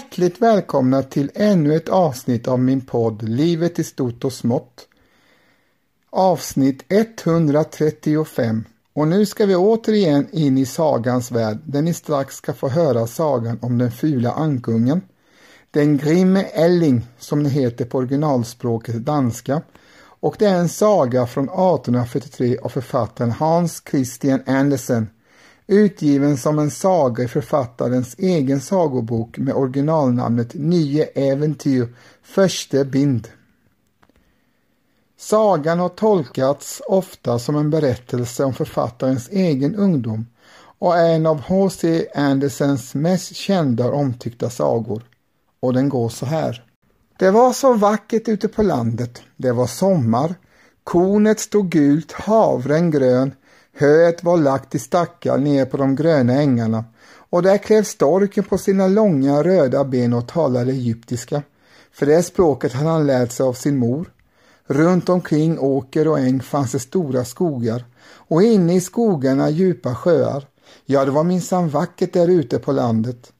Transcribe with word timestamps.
Hjärtligt 0.00 0.42
välkomna 0.42 1.02
till 1.02 1.30
ännu 1.34 1.74
ett 1.76 1.88
avsnitt 1.88 2.48
av 2.48 2.58
min 2.58 2.80
podd 2.80 3.22
Livet 3.22 3.78
i 3.78 3.84
stort 3.84 4.24
och 4.24 4.32
smått. 4.32 4.88
Avsnitt 6.10 6.84
135 6.88 8.64
och 8.92 9.08
nu 9.08 9.26
ska 9.26 9.46
vi 9.46 9.56
återigen 9.56 10.28
in 10.32 10.58
i 10.58 10.66
sagans 10.66 11.30
värld 11.30 11.58
där 11.64 11.82
ni 11.82 11.94
strax 11.94 12.36
ska 12.36 12.52
få 12.52 12.68
höra 12.68 13.06
sagan 13.06 13.58
om 13.62 13.78
den 13.78 13.90
fula 13.90 14.32
ankungen. 14.32 15.02
Den 15.70 15.96
Grimme 15.96 16.42
Elling 16.42 17.06
som 17.18 17.42
den 17.42 17.52
heter 17.52 17.84
på 17.84 17.98
originalspråket 17.98 19.04
danska 19.04 19.62
och 20.02 20.36
det 20.38 20.46
är 20.46 20.58
en 20.58 20.68
saga 20.68 21.26
från 21.26 21.44
1843 21.44 22.58
av 22.62 22.68
författaren 22.68 23.30
Hans 23.30 23.82
Christian 23.90 24.42
Andersen 24.46 25.08
utgiven 25.70 26.36
som 26.36 26.58
en 26.58 26.70
saga 26.70 27.24
i 27.24 27.28
författarens 27.28 28.14
egen 28.18 28.60
sagobok 28.60 29.38
med 29.38 29.54
originalnamnet 29.54 30.54
Nye 30.54 31.04
Äventyr, 31.04 31.88
förste 32.22 32.84
bind. 32.84 33.28
Sagan 35.18 35.78
har 35.78 35.88
tolkats 35.88 36.82
ofta 36.88 37.38
som 37.38 37.56
en 37.56 37.70
berättelse 37.70 38.44
om 38.44 38.54
författarens 38.54 39.28
egen 39.28 39.74
ungdom 39.74 40.26
och 40.78 40.96
är 40.96 41.14
en 41.14 41.26
av 41.26 41.40
H.C. 41.40 42.06
Andersens 42.14 42.94
mest 42.94 43.36
kända 43.36 43.88
och 43.88 43.98
omtyckta 43.98 44.50
sagor. 44.50 45.02
Och 45.60 45.72
den 45.72 45.88
går 45.88 46.08
så 46.08 46.26
här. 46.26 46.64
Det 47.18 47.30
var 47.30 47.52
så 47.52 47.72
vackert 47.74 48.28
ute 48.28 48.48
på 48.48 48.62
landet. 48.62 49.22
Det 49.36 49.52
var 49.52 49.66
sommar. 49.66 50.34
Kornet 50.84 51.40
stod 51.40 51.70
gult, 51.70 52.12
havren 52.12 52.90
grön, 52.90 53.32
Höet 53.76 54.24
var 54.24 54.36
lagt 54.36 54.74
i 54.74 54.78
stackar 54.78 55.38
ner 55.38 55.64
på 55.64 55.76
de 55.76 55.96
gröna 55.96 56.32
ängarna 56.32 56.84
och 57.30 57.42
där 57.42 57.58
klev 57.58 57.82
storken 57.82 58.44
på 58.44 58.58
sina 58.58 58.86
långa 58.86 59.42
röda 59.42 59.84
ben 59.84 60.12
och 60.12 60.28
talade 60.28 60.72
egyptiska, 60.72 61.42
för 61.92 62.06
det 62.06 62.22
språket 62.22 62.72
hade 62.72 62.90
han 62.90 63.06
lärt 63.06 63.32
sig 63.32 63.46
av 63.46 63.52
sin 63.52 63.78
mor. 63.78 64.12
Runt 64.66 65.08
omkring 65.08 65.58
åker 65.58 66.08
och 66.08 66.18
äng 66.18 66.40
fanns 66.40 66.72
det 66.72 66.78
stora 66.78 67.24
skogar 67.24 67.84
och 68.12 68.42
inne 68.42 68.74
i 68.74 68.80
skogarna 68.80 69.50
djupa 69.50 69.94
sjöar. 69.94 70.46
Ja, 70.86 71.04
det 71.04 71.10
var 71.10 71.24
minsann 71.24 71.68
vackert 71.68 72.12
där 72.12 72.28
ute 72.28 72.58
på 72.58 72.72
landet. 72.72 73.32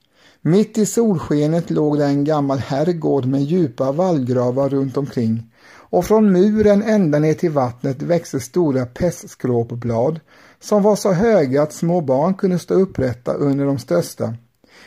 Mitt 0.43 0.79
i 0.79 0.87
solskenet 0.87 1.71
låg 1.71 1.99
det 1.99 2.05
en 2.05 2.25
gammal 2.25 2.59
herrgård 2.59 3.27
med 3.27 3.43
djupa 3.43 3.93
vallgravar 3.93 4.69
runt 4.69 4.97
omkring 4.97 5.50
och 5.91 6.05
från 6.05 6.33
muren 6.33 6.83
ända 6.83 7.19
ner 7.19 7.35
till 7.35 7.51
vattnet 7.51 8.03
växte 8.03 8.41
stora 8.41 8.87
pestskråpblad 8.87 10.21
som 10.61 10.83
var 10.83 10.97
så 10.97 11.13
höga 11.13 11.63
att 11.63 11.73
små 11.73 12.01
barn 12.01 12.35
kunde 12.35 12.59
stå 12.59 12.75
upprätta 12.75 13.35
under 13.35 13.67
de 13.67 13.79
största. 13.79 14.35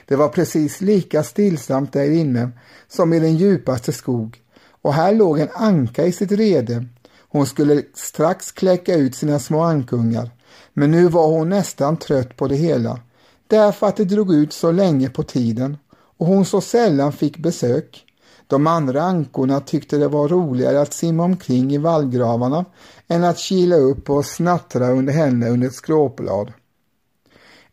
Det 0.05 0.15
var 0.15 0.27
precis 0.27 0.81
lika 0.81 1.23
stillsamt 1.23 1.93
där 1.93 2.11
inne 2.11 2.49
som 2.87 3.13
i 3.13 3.19
den 3.19 3.37
djupaste 3.37 3.93
skog 3.93 4.41
och 4.81 4.93
här 4.93 5.13
låg 5.13 5.39
en 5.39 5.49
anka 5.53 6.05
i 6.05 6.11
sitt 6.11 6.31
rede. 6.31 6.85
Hon 7.29 7.45
skulle 7.45 7.83
strax 7.93 8.51
kläcka 8.51 8.95
ut 8.95 9.15
sina 9.15 9.39
små 9.39 9.61
ankungar 9.61 10.29
men 10.73 10.91
nu 10.91 11.07
var 11.07 11.27
hon 11.27 11.49
nästan 11.49 11.97
trött 11.97 12.37
på 12.37 12.47
det 12.47 12.55
hela 12.55 12.99
därför 13.47 13.87
att 13.87 13.95
det 13.95 14.05
drog 14.05 14.33
ut 14.33 14.53
så 14.53 14.71
länge 14.71 15.09
på 15.09 15.23
tiden 15.23 15.77
och 16.17 16.27
hon 16.27 16.45
så 16.45 16.61
sällan 16.61 17.13
fick 17.13 17.37
besök. 17.37 18.02
De 18.47 18.67
andra 18.67 19.01
ankorna 19.01 19.59
tyckte 19.59 19.97
det 19.97 20.07
var 20.07 20.27
roligare 20.27 20.81
att 20.81 20.93
simma 20.93 21.23
omkring 21.23 21.73
i 21.73 21.77
vallgravarna 21.77 22.65
än 23.07 23.23
att 23.23 23.37
kila 23.37 23.75
upp 23.75 24.09
och 24.09 24.25
snattra 24.25 24.91
under 24.91 25.13
henne 25.13 25.49
under 25.49 25.67
ett 25.67 25.73
skråblad. 25.73 26.53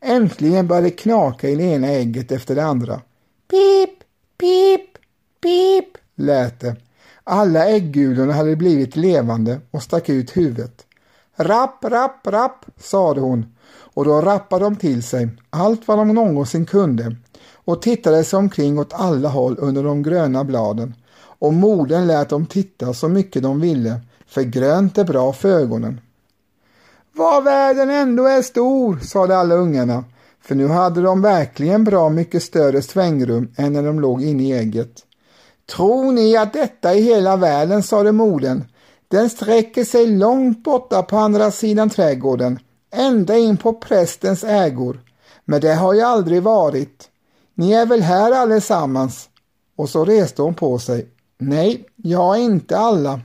Äntligen 0.00 0.66
började 0.66 0.86
det 0.86 0.91
knaka 0.91 1.48
i 1.48 1.56
det 1.56 1.62
ena 1.62 1.88
ägget 1.88 2.32
efter 2.32 2.54
det 2.54 2.64
andra. 2.64 3.00
Pip, 3.50 3.98
pip, 4.38 4.91
pip 5.42 5.98
lät 6.14 6.60
det. 6.60 6.76
Alla 7.25 7.69
äggulorna 7.69 8.32
hade 8.32 8.56
blivit 8.56 8.97
levande 8.97 9.60
och 9.70 9.82
stack 9.82 10.09
ut 10.09 10.36
huvudet. 10.36 10.86
Rapp, 11.36 11.84
rapp, 11.84 12.26
rapp, 12.26 12.64
sade 12.76 13.20
hon 13.20 13.56
och 13.94 14.04
då 14.04 14.20
rappade 14.20 14.64
de 14.64 14.76
till 14.76 15.03
sig 15.03 15.28
allt 15.50 15.88
vad 15.88 15.98
de 15.98 16.09
någonsin 16.09 16.66
kunde 16.66 17.16
och 17.65 17.82
tittade 17.82 18.25
sig 18.25 18.37
omkring 18.37 18.78
åt 18.78 18.93
alla 18.93 19.28
håll 19.28 19.56
under 19.59 19.82
de 19.82 20.03
gröna 20.03 20.44
bladen 20.44 20.94
och 21.41 21.54
modern 21.54 22.06
lät 22.06 22.28
dem 22.28 22.47
titta 22.47 22.94
så 22.94 23.09
mycket 23.09 23.43
de 23.43 23.60
ville, 23.60 24.00
för 24.26 24.43
grönt 24.43 24.98
är 24.98 25.04
bra 25.04 25.32
för 25.32 25.48
ögonen. 25.48 26.00
Vad 27.12 27.44
världen 27.44 27.91
ändå 27.91 28.26
är 28.26 28.43
stor, 28.43 28.98
sade 28.98 29.37
alla 29.37 29.54
ungarna, 29.54 30.04
för 30.43 30.54
nu 30.54 30.69
hade 30.69 31.03
de 31.03 31.22
verkligen 31.22 31.84
bra 31.84 32.09
mycket 32.09 32.43
större 32.43 32.82
svängrum 32.82 33.53
än 33.56 33.72
när 33.72 33.82
de 33.82 34.00
låg 34.00 34.22
inne 34.22 34.42
i 34.42 34.53
ägget. 34.53 34.92
Tror 35.77 36.12
ni 36.12 36.37
att 36.37 36.53
detta 36.53 36.94
är 36.94 37.00
hela 37.00 37.37
världen, 37.37 37.82
sade 37.82 38.12
modern. 38.12 38.65
Den 39.09 39.31
sträcker 39.31 39.84
sig 39.84 40.06
långt 40.06 40.65
borta 40.65 41.03
på 41.03 41.16
andra 41.16 41.50
sidan 41.50 41.91
trädgården, 41.91 42.59
ända 42.92 43.37
in 43.37 43.56
på 43.56 43.72
prästens 43.72 44.44
ägor. 44.44 45.00
Men 45.44 45.60
det 45.60 45.75
har 45.75 45.94
jag 45.94 46.09
aldrig 46.09 46.42
varit. 46.42 47.09
Ni 47.60 47.72
är 47.72 47.87
väl 47.87 48.03
här 48.03 48.32
allesammans? 48.32 49.28
Och 49.76 49.88
så 49.88 50.04
reste 50.04 50.43
hon 50.43 50.54
på 50.54 50.78
sig. 50.78 51.09
Nej, 51.38 51.84
jag 51.97 52.37
är 52.37 52.41
inte 52.41 52.78
alla. 52.78 53.21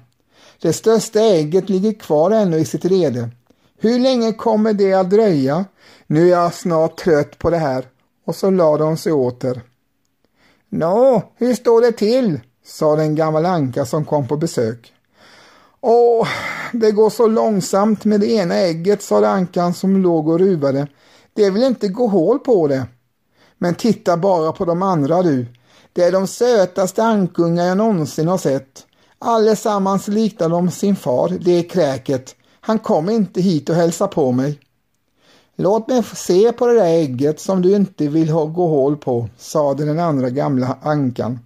Det 0.62 0.73
största 0.73 1.19
ägget 1.19 1.69
ligger 1.69 1.94
kvar 1.94 2.31
ännu 2.31 2.57
i 2.57 2.66
sitt 2.66 2.85
rede. 2.85 3.29
Hur 3.78 4.00
länge 4.00 4.34
kommer 4.34 4.73
det 4.73 4.94
att 4.94 5.09
dröja? 5.09 5.66
Nu 6.07 6.28
är 6.28 6.31
jag 6.31 6.53
snart 6.53 6.97
trött 6.97 7.38
på 7.38 7.50
det 7.50 7.57
här. 7.57 7.85
Och 8.25 8.35
så 8.35 8.50
lade 8.50 8.84
hon 8.84 8.97
sig 8.97 9.13
åter. 9.13 9.62
Nå, 10.69 11.23
hur 11.35 11.53
står 11.53 11.81
det 11.81 11.91
till? 11.91 12.40
sa 12.66 12.96
den 12.96 13.16
gamla 13.16 13.50
anka 13.50 13.85
som 13.85 14.06
kom 14.06 14.28
på 14.28 14.38
besök. 14.38 14.94
Åh, 15.81 16.28
det 16.73 16.91
går 16.91 17.09
så 17.09 17.28
långsamt 17.28 18.06
med 18.06 18.19
det 18.19 18.31
ena 18.31 18.56
ägget, 18.56 19.02
sa 19.02 19.28
ankan 19.28 19.73
som 19.73 19.97
låg 19.97 20.28
och 20.28 20.40
ruvade. 20.40 20.88
Det 21.34 21.50
vill 21.50 21.63
inte 21.63 21.88
gå 21.88 22.07
hål 22.07 22.40
på 22.40 22.67
det. 22.67 22.88
Men 23.57 23.75
titta 23.75 24.17
bara 24.17 24.51
på 24.51 24.66
de 24.66 24.81
andra 24.81 25.23
du. 25.23 25.45
Det 25.93 26.03
är 26.03 26.11
de 26.11 26.27
sötaste 26.27 27.03
ankungar 27.03 27.66
jag 27.66 27.77
någonsin 27.77 28.27
har 28.27 28.38
sett. 28.38 28.85
Allesammans 29.19 30.07
liknar 30.07 30.49
de 30.49 30.71
sin 30.71 30.95
far, 30.95 31.29
det 31.41 31.51
är 31.51 31.69
kräket. 31.69 32.35
Han 32.61 32.79
kom 32.79 33.09
inte 33.09 33.41
hit 33.41 33.69
och 33.69 33.75
hälsa 33.75 34.07
på 34.07 34.31
mig. 34.31 34.59
Låt 35.55 35.87
mig 35.87 36.03
få 36.03 36.16
se 36.16 36.52
på 36.52 36.67
det 36.67 36.73
där 36.73 36.85
ägget 36.85 37.40
som 37.40 37.61
du 37.61 37.75
inte 37.75 38.07
vill 38.07 38.29
ha, 38.29 38.46
gå 38.46 38.67
hål 38.67 38.97
på, 38.97 39.29
sade 39.37 39.85
den 39.85 39.99
andra 39.99 40.29
gamla 40.29 40.78
ankan. 40.81 41.40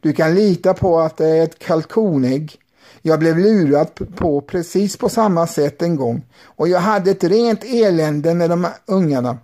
Du 0.00 0.12
kan 0.12 0.34
lita 0.34 0.74
på 0.74 1.00
att 1.00 1.16
det 1.16 1.26
är 1.26 1.44
ett 1.44 1.58
kalkonägg. 1.58 2.56
Jag 3.02 3.18
blev 3.18 3.38
lurad 3.38 3.88
på 4.16 4.40
precis 4.40 4.96
på 4.96 5.08
samma 5.08 5.46
sätt 5.46 5.82
en 5.82 5.96
gång 5.96 6.26
och 6.44 6.68
jag 6.68 6.80
hade 6.80 7.10
ett 7.10 7.24
rent 7.24 7.64
elände 7.64 8.34
med 8.34 8.50
de 8.50 8.66
ungarna, 8.86 9.38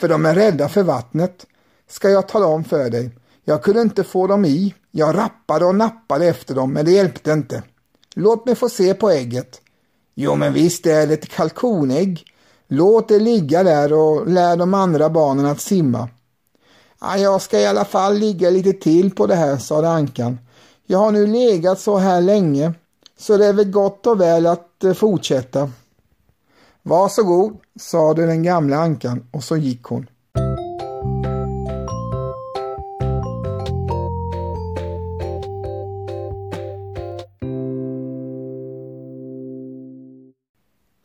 för 0.00 0.08
de 0.08 0.26
är 0.26 0.34
rädda 0.34 0.68
för 0.68 0.82
vattnet 0.82 1.46
ska 1.88 2.10
jag 2.10 2.28
tala 2.28 2.46
om 2.46 2.64
för 2.64 2.90
dig. 2.90 3.10
Jag 3.44 3.62
kunde 3.62 3.80
inte 3.80 4.04
få 4.04 4.26
dem 4.26 4.44
i. 4.44 4.74
Jag 4.90 5.16
rappade 5.16 5.64
och 5.64 5.74
nappade 5.74 6.26
efter 6.26 6.54
dem, 6.54 6.72
men 6.72 6.84
det 6.84 6.90
hjälpte 6.90 7.32
inte. 7.32 7.62
Låt 8.14 8.46
mig 8.46 8.54
få 8.54 8.68
se 8.68 8.94
på 8.94 9.10
ägget. 9.10 9.60
Jo, 10.14 10.34
men 10.34 10.52
visst 10.52 10.86
är 10.86 11.06
det 11.06 11.14
ett 11.14 11.28
kalkonägg. 11.28 12.24
Låt 12.68 13.08
det 13.08 13.18
ligga 13.18 13.62
där 13.62 13.92
och 13.92 14.28
lär 14.28 14.56
de 14.56 14.74
andra 14.74 15.10
barnen 15.10 15.46
att 15.46 15.60
simma. 15.60 16.08
Jag 17.18 17.42
ska 17.42 17.60
i 17.60 17.66
alla 17.66 17.84
fall 17.84 18.18
ligga 18.18 18.50
lite 18.50 18.72
till 18.72 19.10
på 19.10 19.26
det 19.26 19.34
här, 19.34 19.56
sade 19.56 19.88
ankan. 19.88 20.38
Jag 20.86 20.98
har 20.98 21.12
nu 21.12 21.26
legat 21.26 21.80
så 21.80 21.98
här 21.98 22.20
länge, 22.20 22.72
så 23.18 23.36
det 23.36 23.46
är 23.46 23.52
väl 23.52 23.70
gott 23.70 24.06
och 24.06 24.20
väl 24.20 24.46
att 24.46 24.84
eh, 24.84 24.92
fortsätta. 24.92 25.70
Varsågod, 26.82 27.58
sade 27.80 28.26
den 28.26 28.42
gamla 28.42 28.76
ankan 28.76 29.28
och 29.30 29.44
så 29.44 29.56
gick 29.56 29.82
hon. 29.82 30.06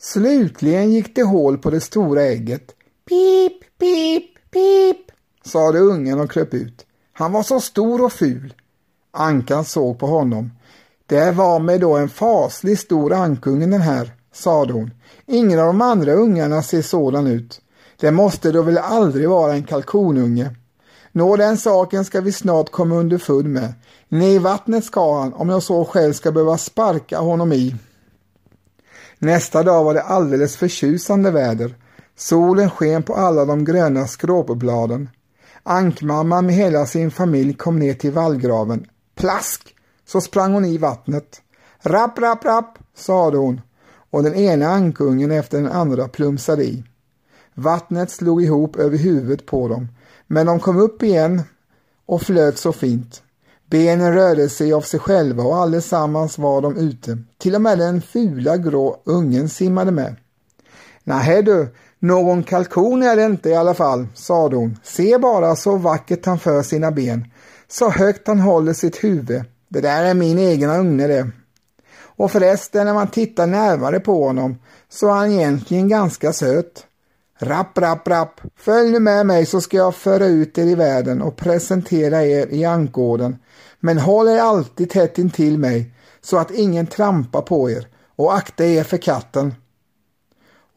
Slutligen 0.02 0.92
gick 0.92 1.16
det 1.16 1.24
hål 1.24 1.58
på 1.58 1.70
det 1.70 1.82
stora 1.82 2.22
ägget. 2.22 2.76
Pip, 3.10 3.78
pip, 3.78 4.52
pip, 4.52 5.12
sade 5.46 5.80
ungen 5.80 6.20
och 6.20 6.32
kröp 6.32 6.54
ut. 6.54 6.86
Han 7.14 7.32
var 7.32 7.44
så 7.44 7.60
stor 7.60 8.06
och 8.06 8.14
ful. 8.14 8.54
Ankan 9.12 9.66
såg 9.66 10.00
på 10.00 10.08
honom. 10.08 10.52
Det 11.06 11.32
var 11.32 11.60
med 11.60 11.82
då 11.82 11.98
en 11.98 12.10
faslig 12.10 12.80
stor 12.80 13.14
ankungen 13.14 13.70
den 13.70 13.82
här, 13.82 14.12
sade 14.36 14.74
hon. 14.74 14.92
Ingen 15.26 15.60
av 15.60 15.66
de 15.66 15.82
andra 15.82 16.14
ungarna 16.14 16.64
ser 16.64 16.82
sådan 16.82 17.28
ut. 17.28 17.62
Det 18.00 18.12
måste 18.12 18.52
då 18.52 18.62
väl 18.62 18.78
aldrig 18.78 19.30
vara 19.30 19.54
en 19.54 19.64
kalkonunge. 19.64 20.56
Nå, 21.12 21.36
den 21.36 21.58
saken 21.58 22.06
ska 22.06 22.22
vi 22.22 22.32
snart 22.32 22.72
komma 22.72 22.96
underfund 22.96 23.48
med. 23.48 23.74
Ner 24.10 24.30
i 24.30 24.38
vattnet 24.38 24.86
ska 24.86 25.20
han, 25.20 25.34
om 25.34 25.50
jag 25.50 25.64
så 25.64 25.86
själv 25.86 26.14
ska 26.14 26.32
behöva 26.32 26.58
sparka 26.58 27.20
honom 27.20 27.54
i. 27.54 27.76
Nästa 29.20 29.64
dag 29.64 29.84
var 29.84 29.94
det 29.94 30.02
alldeles 30.02 30.58
förtjusande 30.58 31.32
väder. 31.32 31.76
Solen 32.18 32.70
sken 32.70 33.04
på 33.04 33.16
alla 33.16 33.46
de 33.46 33.66
gröna 33.66 34.08
skråpbladen. 34.08 35.10
Ankmamman 35.64 36.46
med 36.46 36.56
hela 36.56 36.86
sin 36.86 37.12
familj 37.12 37.54
kom 37.54 37.80
ner 37.80 37.94
till 37.94 38.12
vallgraven. 38.12 38.86
Plask! 39.16 39.76
Så 40.08 40.22
sprang 40.22 40.54
hon 40.54 40.66
i 40.66 40.78
vattnet. 40.78 41.42
Rapp, 41.82 42.20
rapp, 42.20 42.46
rapp, 42.46 42.78
sade 42.96 43.38
hon 43.38 43.62
och 44.10 44.24
den 44.24 44.36
ena 44.36 44.68
ankungen 44.68 45.32
efter 45.32 45.58
den 45.58 45.72
andra 45.72 46.08
plumsade 46.08 46.64
i. 46.64 46.84
Vattnet 47.54 48.12
slog 48.12 48.44
ihop 48.44 48.76
över 48.76 48.98
huvudet 48.98 49.46
på 49.46 49.68
dem, 49.68 49.88
men 50.28 50.46
de 50.46 50.60
kom 50.60 50.78
upp 50.78 51.04
igen 51.04 51.42
och 52.06 52.22
flöt 52.22 52.58
så 52.58 52.74
fint. 52.74 53.22
Benen 53.70 54.14
rörde 54.14 54.50
sig 54.50 54.74
av 54.74 54.82
sig 54.82 55.00
själva 55.00 55.44
och 55.44 55.58
allesammans 55.58 56.38
var 56.38 56.62
de 56.62 56.78
ute. 56.78 57.18
Till 57.38 57.56
och 57.56 57.62
med 57.62 57.78
den 57.78 58.02
fula 58.02 58.58
grå 58.58 59.02
ungen 59.04 59.50
simmade 59.50 59.92
med. 59.92 60.16
Nej 61.04 61.44
du, 61.44 61.68
någon 62.00 62.44
kalkon 62.44 63.04
är 63.04 63.16
det 63.16 63.26
inte 63.26 63.50
i 63.50 63.56
alla 63.56 63.74
fall, 63.74 64.08
sade 64.14 64.56
hon. 64.56 64.78
Se 64.84 65.18
bara 65.18 65.56
så 65.56 65.78
vackert 65.78 66.26
han 66.26 66.40
för 66.40 66.62
sina 66.62 66.92
ben, 66.92 67.26
så 67.68 67.90
högt 67.90 68.28
han 68.28 68.40
håller 68.40 68.74
sitt 68.74 69.04
huvud. 69.04 69.44
Det 69.70 69.82
där 69.82 70.04
är 70.04 70.14
min 70.14 70.38
egen 70.38 70.70
unge 70.70 71.08
det. 71.08 71.32
Och 72.16 72.32
förresten 72.32 72.86
när 72.86 72.94
man 72.94 73.08
tittar 73.08 73.48
närmare 73.48 74.00
på 74.00 74.24
honom 74.26 74.58
så 74.90 75.08
är 75.08 75.14
han 75.14 75.32
egentligen 75.32 75.88
ganska 75.88 76.34
söt. 76.34 76.86
Rapp, 77.40 77.78
rapp, 77.78 78.08
rapp, 78.08 78.42
följ 78.56 78.92
nu 78.92 79.00
med 79.00 79.26
mig 79.26 79.46
så 79.46 79.62
ska 79.62 79.78
jag 79.78 79.96
föra 79.96 80.26
ut 80.26 80.58
er 80.58 80.66
i 80.66 80.76
världen 80.76 81.22
och 81.22 81.36
presentera 81.36 82.26
er 82.26 82.48
i 82.48 82.66
ankgården. 82.66 83.38
Men 83.80 83.98
håll 83.98 84.28
er 84.28 84.40
alltid 84.40 84.90
tätt 84.90 85.18
intill 85.18 85.58
mig 85.58 85.94
så 86.22 86.38
att 86.38 86.52
ingen 86.52 86.88
trampar 86.88 87.42
på 87.42 87.70
er 87.70 87.88
och 88.16 88.36
akta 88.36 88.66
er 88.66 88.84
för 88.84 88.98
katten. 88.98 89.54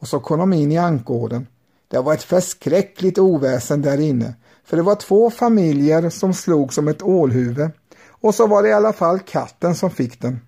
Och 0.01 0.07
så 0.07 0.19
kom 0.19 0.39
de 0.39 0.53
in 0.53 0.71
i 0.71 0.77
ankgården. 0.77 1.47
Det 1.87 1.99
var 1.99 2.13
ett 2.13 2.23
förskräckligt 2.23 3.17
oväsen 3.17 3.81
där 3.81 3.99
inne, 3.99 4.33
för 4.65 4.77
det 4.77 4.83
var 4.83 4.95
två 4.95 5.29
familjer 5.29 6.09
som 6.09 6.33
slog 6.33 6.73
som 6.73 6.87
ett 6.87 7.03
ålhuvud 7.03 7.71
och 8.21 8.35
så 8.35 8.47
var 8.47 8.63
det 8.63 8.69
i 8.69 8.73
alla 8.73 8.93
fall 8.93 9.19
katten 9.19 9.75
som 9.75 9.91
fick 9.91 10.21
den. 10.21 10.39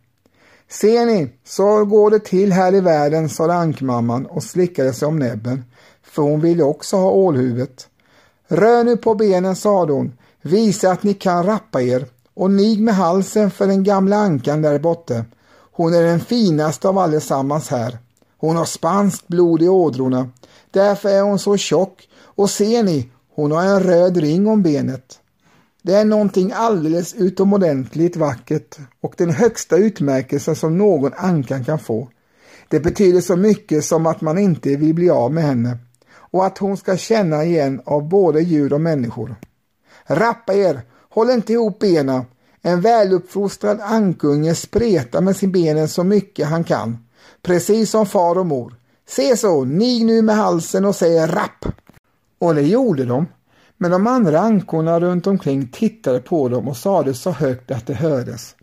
Ser 0.72 1.06
ni, 1.06 1.30
så 1.46 1.86
går 1.86 2.12
det 2.12 2.20
till 2.20 2.52
här 2.52 2.76
i 2.76 2.80
världen, 2.80 3.30
sade 3.30 3.54
ankmamman 3.54 4.26
och 4.26 4.44
slickade 4.44 4.94
sig 4.94 5.08
om 5.08 5.20
näbben, 5.20 5.66
för 6.04 6.22
hon 6.22 6.42
ville 6.42 6.64
också 6.64 6.98
ha 6.98 7.12
ålhuvudet. 7.12 7.88
Rör 8.48 8.84
nu 8.84 8.98
på 8.98 9.16
benen, 9.16 9.56
sade 9.56 9.94
hon, 9.94 10.14
visa 10.42 10.92
att 10.92 11.04
ni 11.04 11.14
kan 11.14 11.46
rappa 11.46 11.82
er 11.82 12.06
och 12.34 12.52
nig 12.52 12.82
med 12.82 12.96
halsen 12.96 13.52
för 13.52 13.68
den 13.68 13.84
gamla 13.84 14.16
ankan 14.16 14.62
där 14.62 14.80
borta. 14.80 15.26
Hon 15.72 15.94
är 15.94 16.04
den 16.04 16.20
finaste 16.20 16.88
av 16.88 16.98
allesammans 16.98 17.70
här. 17.70 17.98
Hon 18.38 18.56
har 18.56 18.66
spanskt 18.66 19.28
blod 19.28 19.62
i 19.62 19.68
ådrorna. 19.68 20.30
Därför 20.72 21.10
är 21.10 21.22
hon 21.22 21.40
så 21.40 21.58
tjock 21.58 22.10
och 22.24 22.50
ser 22.50 22.84
ni, 22.84 23.10
hon 23.36 23.52
har 23.52 23.64
en 23.64 23.80
röd 23.80 24.18
ring 24.18 24.48
om 24.48 24.64
benet. 24.64 25.21
Det 25.82 25.94
är 25.94 26.06
någonting 26.06 26.52
alldeles 26.56 27.14
utomordentligt 27.14 28.16
vackert 28.16 28.78
och 29.02 29.14
den 29.18 29.30
högsta 29.30 29.78
utmärkelsen 29.78 30.56
som 30.56 30.78
någon 30.78 31.14
ankan 31.16 31.66
kan 31.66 31.80
få. 31.80 32.10
Det 32.70 32.80
betyder 32.80 33.22
så 33.22 33.36
mycket 33.36 33.86
som 33.86 34.06
att 34.06 34.22
man 34.22 34.38
inte 34.38 34.76
vill 34.76 34.94
bli 34.94 35.10
av 35.10 35.34
med 35.34 35.44
henne 35.44 35.78
och 36.14 36.46
att 36.46 36.58
hon 36.58 36.78
ska 36.78 36.98
känna 36.98 37.44
igen 37.44 37.82
av 37.86 38.10
både 38.10 38.42
djur 38.42 38.74
och 38.74 38.82
människor. 38.82 39.36
Rappa 40.08 40.54
er, 40.54 40.82
håll 41.10 41.30
inte 41.30 41.54
ihop 41.54 41.80
benen. 41.80 42.24
En 42.62 42.82
väluppfostrad 42.82 43.80
ankunge 43.82 44.56
spretar 44.56 45.22
med 45.22 45.36
sin 45.36 45.52
benen 45.52 45.88
så 45.88 46.04
mycket 46.04 46.48
han 46.48 46.64
kan, 46.64 46.98
precis 47.42 47.90
som 47.90 48.06
far 48.06 48.38
och 48.38 48.46
mor. 48.46 48.76
Se 49.08 49.38
så, 49.38 49.66
nig 49.66 50.06
nu 50.06 50.22
med 50.22 50.36
halsen 50.36 50.86
och 50.86 50.96
säg 50.96 51.28
rapp! 51.28 51.66
Och 52.40 52.56
det 52.56 52.62
gjorde 52.62 53.06
de 53.06 53.28
men 53.82 53.92
de 53.92 54.08
andra 54.08 54.40
ankorna 54.40 55.00
runt 55.00 55.28
omkring 55.28 55.68
tittade 55.68 56.20
på 56.20 56.50
dem 56.50 56.68
och 56.68 56.78
sade 56.78 57.14
så 57.14 57.32
högt 57.32 57.72
att 57.72 57.88
det 57.88 57.94
hördes. 57.94 58.56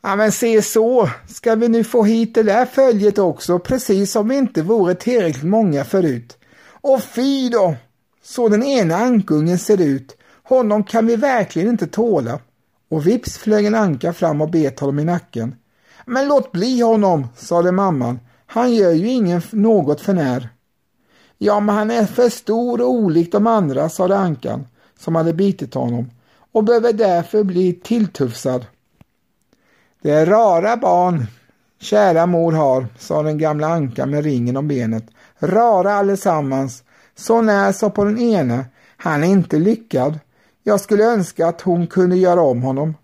Ja 0.00 0.16
men 0.16 0.32
se 0.32 0.62
så, 0.62 1.08
ska 1.28 1.54
vi 1.54 1.68
nu 1.68 1.84
få 1.84 2.04
hit 2.04 2.34
det 2.34 2.42
där 2.42 2.66
följet 2.66 3.18
också, 3.18 3.58
precis 3.58 4.12
som 4.12 4.28
vi 4.28 4.36
inte 4.36 4.62
vore 4.62 4.94
tillräckligt 4.94 5.44
många 5.44 5.84
förut. 5.84 6.38
Och 6.80 7.02
fy 7.02 7.48
då, 7.48 7.74
så 8.22 8.48
den 8.48 8.62
ena 8.62 8.96
ankungen 8.96 9.58
ser 9.58 9.80
ut, 9.80 10.16
honom 10.42 10.84
kan 10.84 11.06
vi 11.06 11.16
verkligen 11.16 11.68
inte 11.68 11.86
tåla. 11.86 12.40
Och 12.90 13.06
vips 13.06 13.38
flög 13.38 13.66
en 13.66 13.74
anka 13.74 14.12
fram 14.12 14.40
och 14.40 14.50
bet 14.50 14.80
honom 14.80 14.98
i 14.98 15.04
nacken. 15.04 15.54
Men 16.06 16.28
låt 16.28 16.52
bli 16.52 16.80
honom, 16.80 17.28
sade 17.36 17.72
mamman, 17.72 18.20
han 18.46 18.74
gör 18.74 18.92
ju 18.92 19.08
ingen 19.08 19.42
något 19.50 20.00
för 20.00 20.14
när. 20.14 20.48
Ja, 21.38 21.60
men 21.60 21.74
han 21.74 21.90
är 21.90 22.06
för 22.06 22.28
stor 22.28 22.80
och 22.80 22.90
olik 22.90 23.32
de 23.32 23.46
andra, 23.46 23.88
sade 23.88 24.18
ankan 24.18 24.66
som 24.98 25.14
hade 25.14 25.32
bitit 25.32 25.74
honom 25.74 26.10
och 26.52 26.64
behöver 26.64 26.92
därför 26.92 27.44
bli 27.44 27.72
tilltufsad. 27.72 28.66
Det 30.02 30.10
är 30.10 30.26
rara 30.26 30.76
barn 30.76 31.26
kära 31.80 32.26
mor 32.26 32.52
har, 32.52 32.86
sa 32.98 33.22
den 33.22 33.38
gamla 33.38 33.66
ankan 33.66 34.10
med 34.10 34.24
ringen 34.24 34.56
om 34.56 34.68
benet. 34.68 35.04
Rara 35.38 35.92
allesammans, 35.92 36.82
så 37.16 37.42
när 37.42 37.72
sa 37.72 37.90
på 37.90 38.04
den 38.04 38.18
ena. 38.18 38.64
Han 38.96 39.24
är 39.24 39.28
inte 39.28 39.58
lyckad. 39.58 40.18
Jag 40.62 40.80
skulle 40.80 41.04
önska 41.04 41.46
att 41.46 41.60
hon 41.60 41.86
kunde 41.86 42.16
göra 42.16 42.42
om 42.42 42.62
honom. 42.62 42.94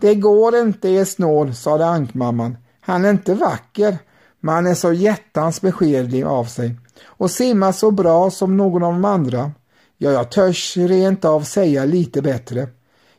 Det 0.00 0.14
går 0.14 0.56
inte, 0.56 0.88
er 0.88 1.04
snål, 1.04 1.54
sade 1.54 1.86
ankmamman. 1.86 2.56
Han 2.80 3.04
är 3.04 3.10
inte 3.10 3.34
vacker, 3.34 3.98
men 4.40 4.54
han 4.54 4.66
är 4.66 4.74
så 4.74 4.92
jättans 4.92 5.60
beskedlig 5.60 6.24
av 6.24 6.44
sig 6.44 6.74
och 7.04 7.30
simmar 7.30 7.72
så 7.72 7.90
bra 7.90 8.30
som 8.30 8.56
någon 8.56 8.82
av 8.82 8.92
de 8.92 9.04
andra. 9.04 9.52
Ja, 9.96 10.10
jag 10.10 10.30
törs 10.30 10.76
rent 10.76 11.24
av 11.24 11.40
säga 11.40 11.84
lite 11.84 12.22
bättre. 12.22 12.68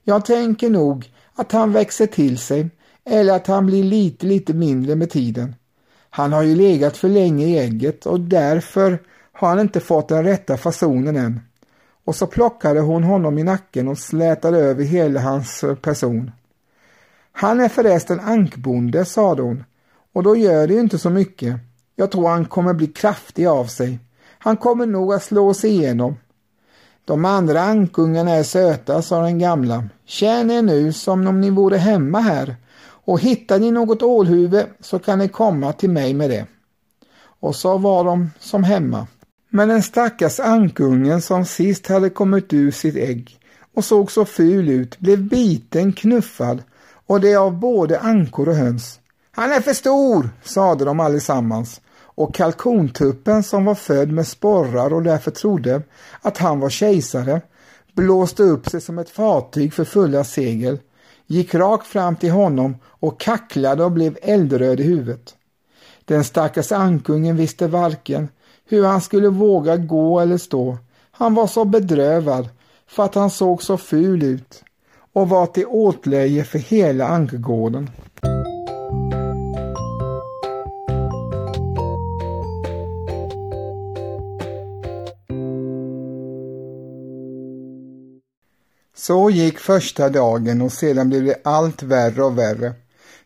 Jag 0.04 0.26
tänker 0.26 0.70
nog 0.70 1.12
att 1.36 1.52
han 1.52 1.72
växer 1.72 2.06
till 2.08 2.38
sig 2.38 2.70
eller 3.06 3.36
att 3.36 3.48
han 3.48 3.66
blir 3.66 3.84
lite, 3.84 4.26
lite 4.26 4.54
mindre 4.54 4.96
med 4.96 5.10
tiden. 5.10 5.56
Han 6.10 6.34
har 6.34 6.44
ju 6.44 6.56
legat 6.56 6.98
för 6.98 7.10
länge 7.10 7.46
i 7.46 7.60
ägget 7.60 8.06
och 8.06 8.20
därför 8.20 9.00
har 9.32 9.50
han 9.50 9.60
inte 9.60 9.80
fått 9.80 10.08
den 10.08 10.24
rätta 10.24 10.58
fasonen 10.58 11.18
än. 11.18 11.40
Och 12.06 12.16
så 12.16 12.28
plockade 12.28 12.80
hon 12.80 13.04
honom 13.04 13.38
i 13.38 13.44
nacken 13.44 13.88
och 13.88 13.98
slätade 13.98 14.58
över 14.58 14.84
hela 14.84 15.20
hans 15.20 15.64
person. 15.82 16.32
Han 17.32 17.60
är 17.60 17.70
förresten 17.70 18.20
ankbonde, 18.20 19.06
sade 19.06 19.42
hon, 19.42 19.64
och 20.14 20.24
då 20.24 20.36
gör 20.36 20.68
det 20.68 20.74
ju 20.74 20.80
inte 20.80 20.98
så 20.98 21.10
mycket. 21.10 21.56
Jag 22.00 22.12
tror 22.12 22.30
han 22.30 22.46
kommer 22.46 22.74
bli 22.74 22.88
kraftig 22.88 23.46
av 23.46 23.66
sig. 23.66 24.00
Han 24.40 24.58
kommer 24.58 24.86
nog 24.86 25.14
att 25.14 25.24
slå 25.24 25.54
sig 25.54 25.70
igenom. 25.70 26.16
De 27.06 27.26
andra 27.26 27.62
ankungarna 27.62 28.32
är 28.32 28.44
söta, 28.44 29.02
sa 29.02 29.22
den 29.22 29.40
gamla. 29.40 29.84
Känn 30.06 30.52
er 30.52 30.62
nu 30.62 30.94
som 30.94 31.28
om 31.28 31.42
ni 31.42 31.50
vore 31.50 31.78
hemma 31.78 32.20
här 32.20 32.56
och 32.82 33.20
hittar 33.20 33.60
ni 33.60 33.72
något 33.72 34.04
ålhuvud 34.04 34.66
så 34.80 35.00
kan 35.00 35.20
ni 35.20 35.28
komma 35.28 35.74
till 35.74 35.90
mig 35.90 36.14
med 36.14 36.30
det. 36.30 36.46
Och 37.40 37.56
så 37.56 37.78
var 37.78 38.04
de 38.04 38.30
som 38.40 38.64
hemma. 38.64 39.08
Men 39.50 39.70
den 39.70 39.84
stackars 39.84 40.40
ankungen 40.40 41.22
som 41.22 41.46
sist 41.46 41.88
hade 41.88 42.10
kommit 42.10 42.54
ur 42.54 42.72
sitt 42.72 42.96
ägg 42.96 43.40
och 43.76 43.86
såg 43.86 44.12
så 44.12 44.26
ful 44.26 44.70
ut 44.70 45.00
blev 45.00 45.24
biten, 45.24 45.94
knuffad 45.94 46.64
och 47.08 47.22
det 47.22 47.36
av 47.36 47.60
både 47.60 48.00
ankor 48.00 48.50
och 48.50 48.56
höns. 48.56 49.00
Han 49.32 49.52
är 49.52 49.62
för 49.62 49.74
stor, 49.74 50.30
sade 50.44 50.86
de 50.86 51.00
allesammans 51.00 51.82
och 52.20 52.36
kalkontuppen 52.36 53.44
som 53.44 53.66
var 53.66 53.76
född 53.76 54.12
med 54.12 54.28
sporrar 54.28 54.94
och 54.94 55.04
därför 55.04 55.32
trodde 55.32 55.82
att 56.22 56.38
han 56.38 56.60
var 56.60 56.70
kejsare 56.70 57.42
blåste 57.94 58.44
upp 58.44 58.70
sig 58.70 58.82
som 58.82 59.00
ett 59.00 59.10
fartyg 59.10 59.74
för 59.74 59.84
fulla 59.84 60.24
segel, 60.24 60.80
gick 61.28 61.56
rakt 61.56 61.88
fram 61.88 62.16
till 62.16 62.32
honom 62.32 62.78
och 62.84 63.20
kacklade 63.20 63.84
och 63.84 63.92
blev 63.92 64.18
eldröd 64.22 64.80
i 64.80 64.84
huvudet. 64.84 65.36
Den 66.06 66.24
stackars 66.24 66.72
ankungen 66.72 67.36
visste 67.36 67.68
varken 67.68 68.28
hur 68.66 68.86
han 68.86 69.02
skulle 69.02 69.30
våga 69.30 69.78
gå 69.78 70.20
eller 70.20 70.38
stå. 70.38 70.78
Han 71.12 71.34
var 71.34 71.48
så 71.48 71.66
bedrövad 71.66 72.50
för 72.88 73.04
att 73.04 73.16
han 73.16 73.30
såg 73.30 73.64
så 73.64 73.78
ful 73.78 74.24
ut 74.24 74.64
och 75.14 75.30
var 75.30 75.46
till 75.46 75.66
åtlöje 75.68 76.44
för 76.44 76.60
hela 76.60 77.08
ankegården. 77.08 77.90
Så 89.02 89.30
gick 89.30 89.60
första 89.60 90.10
dagen 90.10 90.62
och 90.62 90.72
sedan 90.72 91.10
blev 91.10 91.26
det 91.26 91.42
allt 91.44 91.84
värre 91.84 92.24
och 92.24 92.38
värre. 92.38 92.74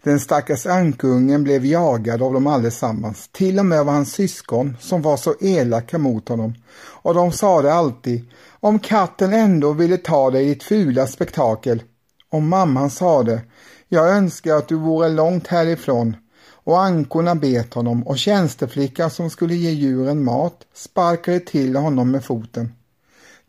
Den 0.04 0.20
stackars 0.20 0.66
ankungen 0.66 1.44
blev 1.44 1.66
jagad 1.66 2.22
av 2.22 2.34
dem 2.34 2.48
allesammans, 2.48 3.30
till 3.32 3.60
och 3.60 3.66
med 3.66 3.80
av 3.80 3.88
hans 3.88 4.14
syskon 4.14 4.78
som 4.80 5.02
var 5.02 5.18
så 5.18 5.36
elaka 5.40 5.98
mot 5.98 6.30
honom. 6.30 6.54
Och 6.76 7.14
de 7.14 7.32
sade 7.32 7.74
alltid, 7.74 8.26
om 8.60 8.80
katten 8.80 9.34
ändå 9.34 9.72
ville 9.74 9.98
ta 9.98 10.32
dig 10.32 10.46
i 10.46 10.54
ditt 10.54 10.64
fula 10.64 11.08
spektakel. 11.08 11.84
Och 12.30 12.42
mamman 12.42 12.90
sade, 12.90 13.42
jag 13.90 14.10
önskar 14.10 14.56
att 14.56 14.68
du 14.68 14.76
vore 14.76 15.10
långt 15.10 15.48
härifrån. 15.48 16.16
Och 16.50 16.84
ankorna 16.84 17.36
bet 17.36 17.74
honom 17.74 18.04
och 18.08 18.18
tjänsteflickan 18.18 19.10
som 19.10 19.30
skulle 19.30 19.56
ge 19.56 19.72
djuren 19.72 20.24
mat 20.24 20.58
sparkade 20.74 21.40
till 21.40 21.76
honom 21.76 22.12
med 22.12 22.26
foten. 22.26 22.72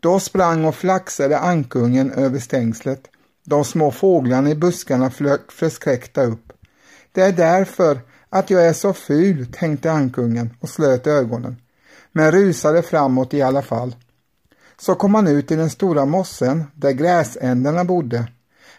Då 0.05 0.19
sprang 0.19 0.65
och 0.65 0.75
flaxade 0.75 1.39
ankungen 1.39 2.11
över 2.11 2.39
stängslet. 2.39 3.07
De 3.45 3.65
små 3.65 3.91
fåglarna 3.91 4.49
i 4.49 4.55
buskarna 4.55 5.09
flög 5.09 5.39
förskräckta 5.51 6.23
upp. 6.23 6.53
Det 7.11 7.21
är 7.21 7.31
därför 7.31 8.01
att 8.29 8.49
jag 8.49 8.65
är 8.65 8.73
så 8.73 8.93
ful, 8.93 9.47
tänkte 9.53 9.91
ankungen 9.91 10.53
och 10.59 10.69
slöt 10.69 11.07
ögonen, 11.07 11.55
men 12.11 12.31
rusade 12.31 12.81
framåt 12.81 13.33
i 13.33 13.41
alla 13.41 13.61
fall. 13.61 13.95
Så 14.77 14.95
kom 14.95 15.15
han 15.15 15.27
ut 15.27 15.51
i 15.51 15.55
den 15.55 15.69
stora 15.69 16.05
mossen 16.05 16.63
där 16.75 16.91
gräsänderna 16.91 17.85
bodde. 17.85 18.27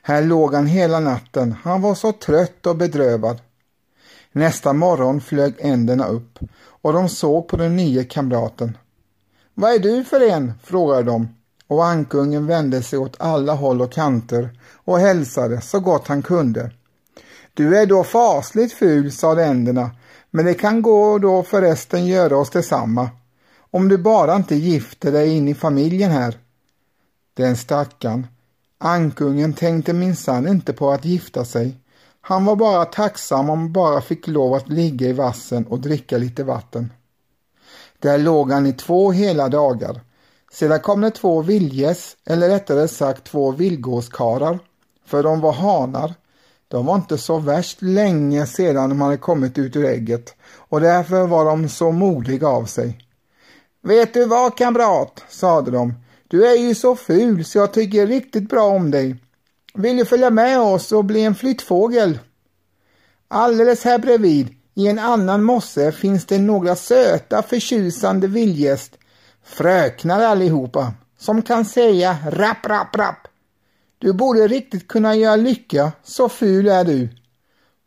Här 0.02 0.22
låg 0.22 0.54
han 0.54 0.66
hela 0.66 1.00
natten, 1.00 1.54
han 1.62 1.82
var 1.82 1.94
så 1.94 2.12
trött 2.12 2.66
och 2.66 2.76
bedrövad. 2.76 3.40
Nästa 4.32 4.72
morgon 4.72 5.20
flög 5.20 5.54
änderna 5.58 6.06
upp 6.06 6.38
och 6.82 6.92
de 6.92 7.08
såg 7.08 7.48
på 7.48 7.56
den 7.56 7.76
nya 7.76 8.04
kamraten. 8.04 8.76
Vad 9.58 9.72
är 9.72 9.78
du 9.78 10.04
för 10.04 10.20
en? 10.20 10.52
frågade 10.62 11.02
de 11.02 11.28
och 11.66 11.86
ankungen 11.86 12.46
vände 12.46 12.82
sig 12.82 12.98
åt 12.98 13.16
alla 13.18 13.54
håll 13.54 13.82
och 13.82 13.92
kanter 13.92 14.60
och 14.84 14.98
hälsade 14.98 15.60
så 15.60 15.80
gott 15.80 16.08
han 16.08 16.22
kunde. 16.22 16.70
Du 17.54 17.78
är 17.78 17.86
då 17.86 18.04
fasligt 18.04 18.72
ful, 18.72 19.12
sade 19.12 19.44
änderna, 19.44 19.90
men 20.30 20.44
det 20.44 20.54
kan 20.54 20.82
gå 20.82 21.18
då 21.18 21.42
förresten 21.42 22.06
göra 22.06 22.36
oss 22.36 22.50
detsamma. 22.50 23.10
Om 23.70 23.88
du 23.88 23.98
bara 23.98 24.36
inte 24.36 24.54
gifter 24.54 25.12
dig 25.12 25.36
in 25.36 25.48
i 25.48 25.54
familjen 25.54 26.10
här. 26.10 26.38
Den 27.34 27.56
stackarn. 27.56 28.26
Ankungen 28.78 29.52
tänkte 29.52 29.92
minsann 29.92 30.48
inte 30.48 30.72
på 30.72 30.90
att 30.90 31.04
gifta 31.04 31.44
sig. 31.44 31.76
Han 32.20 32.44
var 32.44 32.56
bara 32.56 32.84
tacksam 32.84 33.50
om 33.50 33.58
han 33.58 33.72
bara 33.72 34.00
fick 34.00 34.26
lov 34.26 34.54
att 34.54 34.68
ligga 34.68 35.08
i 35.08 35.12
vassen 35.12 35.66
och 35.66 35.80
dricka 35.80 36.18
lite 36.18 36.44
vatten. 36.44 36.90
Där 37.98 38.18
låg 38.18 38.52
han 38.52 38.66
i 38.66 38.72
två 38.72 39.12
hela 39.12 39.48
dagar. 39.48 40.00
Sedan 40.52 40.80
kom 40.80 41.00
det 41.00 41.10
två 41.10 41.42
viljes, 41.42 42.16
eller 42.26 42.48
rättare 42.48 42.88
sagt 42.88 43.24
två 43.24 43.50
villgåskarar, 43.50 44.58
för 45.06 45.22
de 45.22 45.40
var 45.40 45.52
hanar. 45.52 46.14
De 46.68 46.86
var 46.86 46.94
inte 46.94 47.18
så 47.18 47.38
värst 47.38 47.82
länge 47.82 48.46
sedan 48.46 48.88
de 48.88 49.00
hade 49.00 49.16
kommit 49.16 49.58
ut 49.58 49.76
ur 49.76 49.84
ägget 49.84 50.34
och 50.68 50.80
därför 50.80 51.26
var 51.26 51.44
de 51.44 51.68
så 51.68 51.92
modiga 51.92 52.48
av 52.48 52.64
sig. 52.64 52.98
Vet 53.82 54.14
du 54.14 54.24
vad 54.24 54.56
kamrat, 54.56 55.24
sade 55.28 55.70
de, 55.70 55.94
du 56.28 56.46
är 56.46 56.56
ju 56.56 56.74
så 56.74 56.96
ful 56.96 57.44
så 57.44 57.58
jag 57.58 57.72
tycker 57.72 58.06
riktigt 58.06 58.48
bra 58.48 58.62
om 58.62 58.90
dig. 58.90 59.16
Vill 59.74 59.96
du 59.96 60.04
följa 60.04 60.30
med 60.30 60.60
oss 60.60 60.92
och 60.92 61.04
bli 61.04 61.24
en 61.24 61.34
flyttfågel? 61.34 62.18
Alldeles 63.28 63.84
här 63.84 63.98
bredvid, 63.98 64.54
i 64.78 64.88
en 64.88 64.98
annan 64.98 65.42
mosse, 65.42 65.92
finns 65.92 66.26
det 66.26 66.38
några 66.38 66.76
söta 66.76 67.42
förtjusande 67.42 68.26
vildgäst, 68.26 68.98
fröknar 69.44 70.20
allihopa, 70.20 70.92
som 71.18 71.42
kan 71.42 71.64
säga 71.64 72.18
rapp, 72.30 72.66
rapp, 72.66 72.96
rapp. 72.96 73.28
Du 73.98 74.12
borde 74.12 74.48
riktigt 74.48 74.88
kunna 74.88 75.14
göra 75.14 75.36
lycka, 75.36 75.92
så 76.02 76.28
ful 76.28 76.68
är 76.68 76.84
du. 76.84 77.08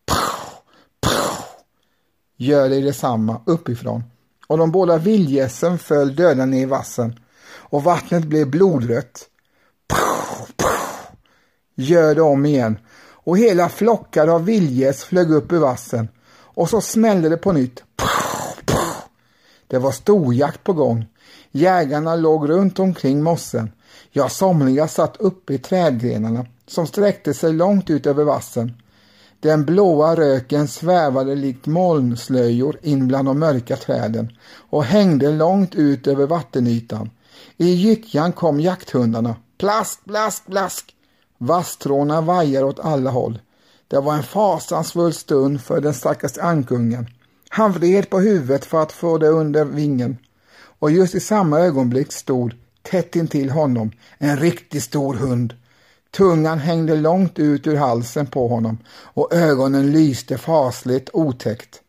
Pow, 0.05 0.61
pow. 1.01 1.45
Gör 2.37 2.69
dig 2.69 2.81
detsamma 2.81 3.41
uppifrån 3.45 4.03
och 4.47 4.57
de 4.57 4.71
båda 4.71 4.97
vildgässen 4.97 5.77
föll 5.77 6.15
döda 6.15 6.45
ner 6.45 6.61
i 6.61 6.65
vassen 6.65 7.19
och 7.51 7.83
vattnet 7.83 8.23
blev 8.23 8.49
blodrött. 8.49 9.25
Pow, 9.87 10.47
pow. 10.57 11.17
Gör 11.75 12.15
det 12.15 12.21
om 12.21 12.45
igen 12.45 12.77
och 13.11 13.37
hela 13.37 13.69
flockar 13.69 14.27
av 14.27 14.45
vildgäss 14.45 15.03
flög 15.03 15.31
upp 15.31 15.51
ur 15.51 15.59
vassen 15.59 16.07
och 16.59 16.69
så 16.69 16.81
smällde 16.81 17.29
det 17.29 17.37
på 17.37 17.51
nytt. 17.51 17.83
Det 19.67 19.77
var 19.77 19.91
storjakt 19.91 20.63
på 20.63 20.73
gång. 20.73 21.05
Jägarna 21.51 22.15
låg 22.15 22.49
runt 22.49 22.79
omkring 22.79 23.23
mossen. 23.23 23.71
Ja, 24.11 24.29
somliga 24.29 24.87
satt 24.87 25.17
uppe 25.17 25.53
i 25.53 25.57
trädgrenarna 25.57 26.45
som 26.67 26.87
sträckte 26.87 27.33
sig 27.33 27.53
långt 27.53 27.89
ut 27.89 28.05
över 28.05 28.23
vassen. 28.23 28.73
Den 29.39 29.65
blåa 29.65 30.15
röken 30.15 30.67
svävade 30.67 31.35
likt 31.35 31.65
molnslöjor 31.65 32.79
in 32.81 33.07
bland 33.07 33.27
de 33.27 33.39
mörka 33.39 33.75
träden 33.75 34.29
och 34.69 34.83
hängde 34.83 35.31
långt 35.31 35.75
ut 35.75 36.07
över 36.07 36.27
vattenytan. 36.27 37.09
I 37.57 37.69
gyttjan 37.69 38.31
kom 38.31 38.59
jakthundarna. 38.59 39.35
Plask, 39.57 40.05
plask, 40.05 40.45
plask! 40.45 40.95
Vasstråna 41.37 42.21
vajar 42.21 42.63
åt 42.63 42.79
alla 42.79 43.09
håll. 43.09 43.39
Det 43.89 43.99
var 43.99 44.13
en 44.13 44.23
fasansfull 44.23 45.13
stund 45.13 45.61
för 45.61 45.81
den 45.81 45.93
stackars 45.93 46.37
ankungen. 46.37 47.07
Han 47.49 47.71
vred 47.71 48.09
på 48.09 48.19
huvudet 48.19 48.65
för 48.65 48.81
att 48.81 48.91
få 48.91 49.17
det 49.17 49.27
under 49.27 49.65
vingen 49.65 50.17
och 50.79 50.91
just 50.91 51.15
i 51.15 51.19
samma 51.19 51.59
ögonblick 51.59 52.11
stod 52.11 52.53
tätt 52.81 53.15
intill 53.15 53.49
honom 53.49 53.91
en 54.17 54.37
riktigt 54.37 54.83
stor 54.83 55.13
hund. 55.13 55.53
Tungan 56.11 56.59
hängde 56.59 56.95
långt 56.95 57.39
ut 57.39 57.67
ur 57.67 57.75
halsen 57.75 58.25
på 58.25 58.47
honom 58.47 58.77
och 58.89 59.33
ögonen 59.33 59.91
lyste 59.91 60.37
fasligt 60.37 61.09
otäckt. 61.13 61.81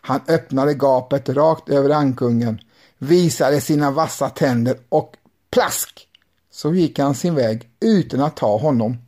Han 0.00 0.20
öppnade 0.28 0.74
gapet 0.74 1.28
rakt 1.28 1.68
över 1.68 1.90
ankungen, 1.90 2.58
visade 2.98 3.60
sina 3.60 3.90
vassa 3.90 4.28
tänder 4.28 4.76
och 4.88 5.12
plask 5.50 6.08
så 6.50 6.74
gick 6.74 6.98
han 6.98 7.14
sin 7.14 7.34
väg 7.34 7.68
utan 7.80 8.20
att 8.20 8.36
ta 8.36 8.58
honom. 8.58 8.98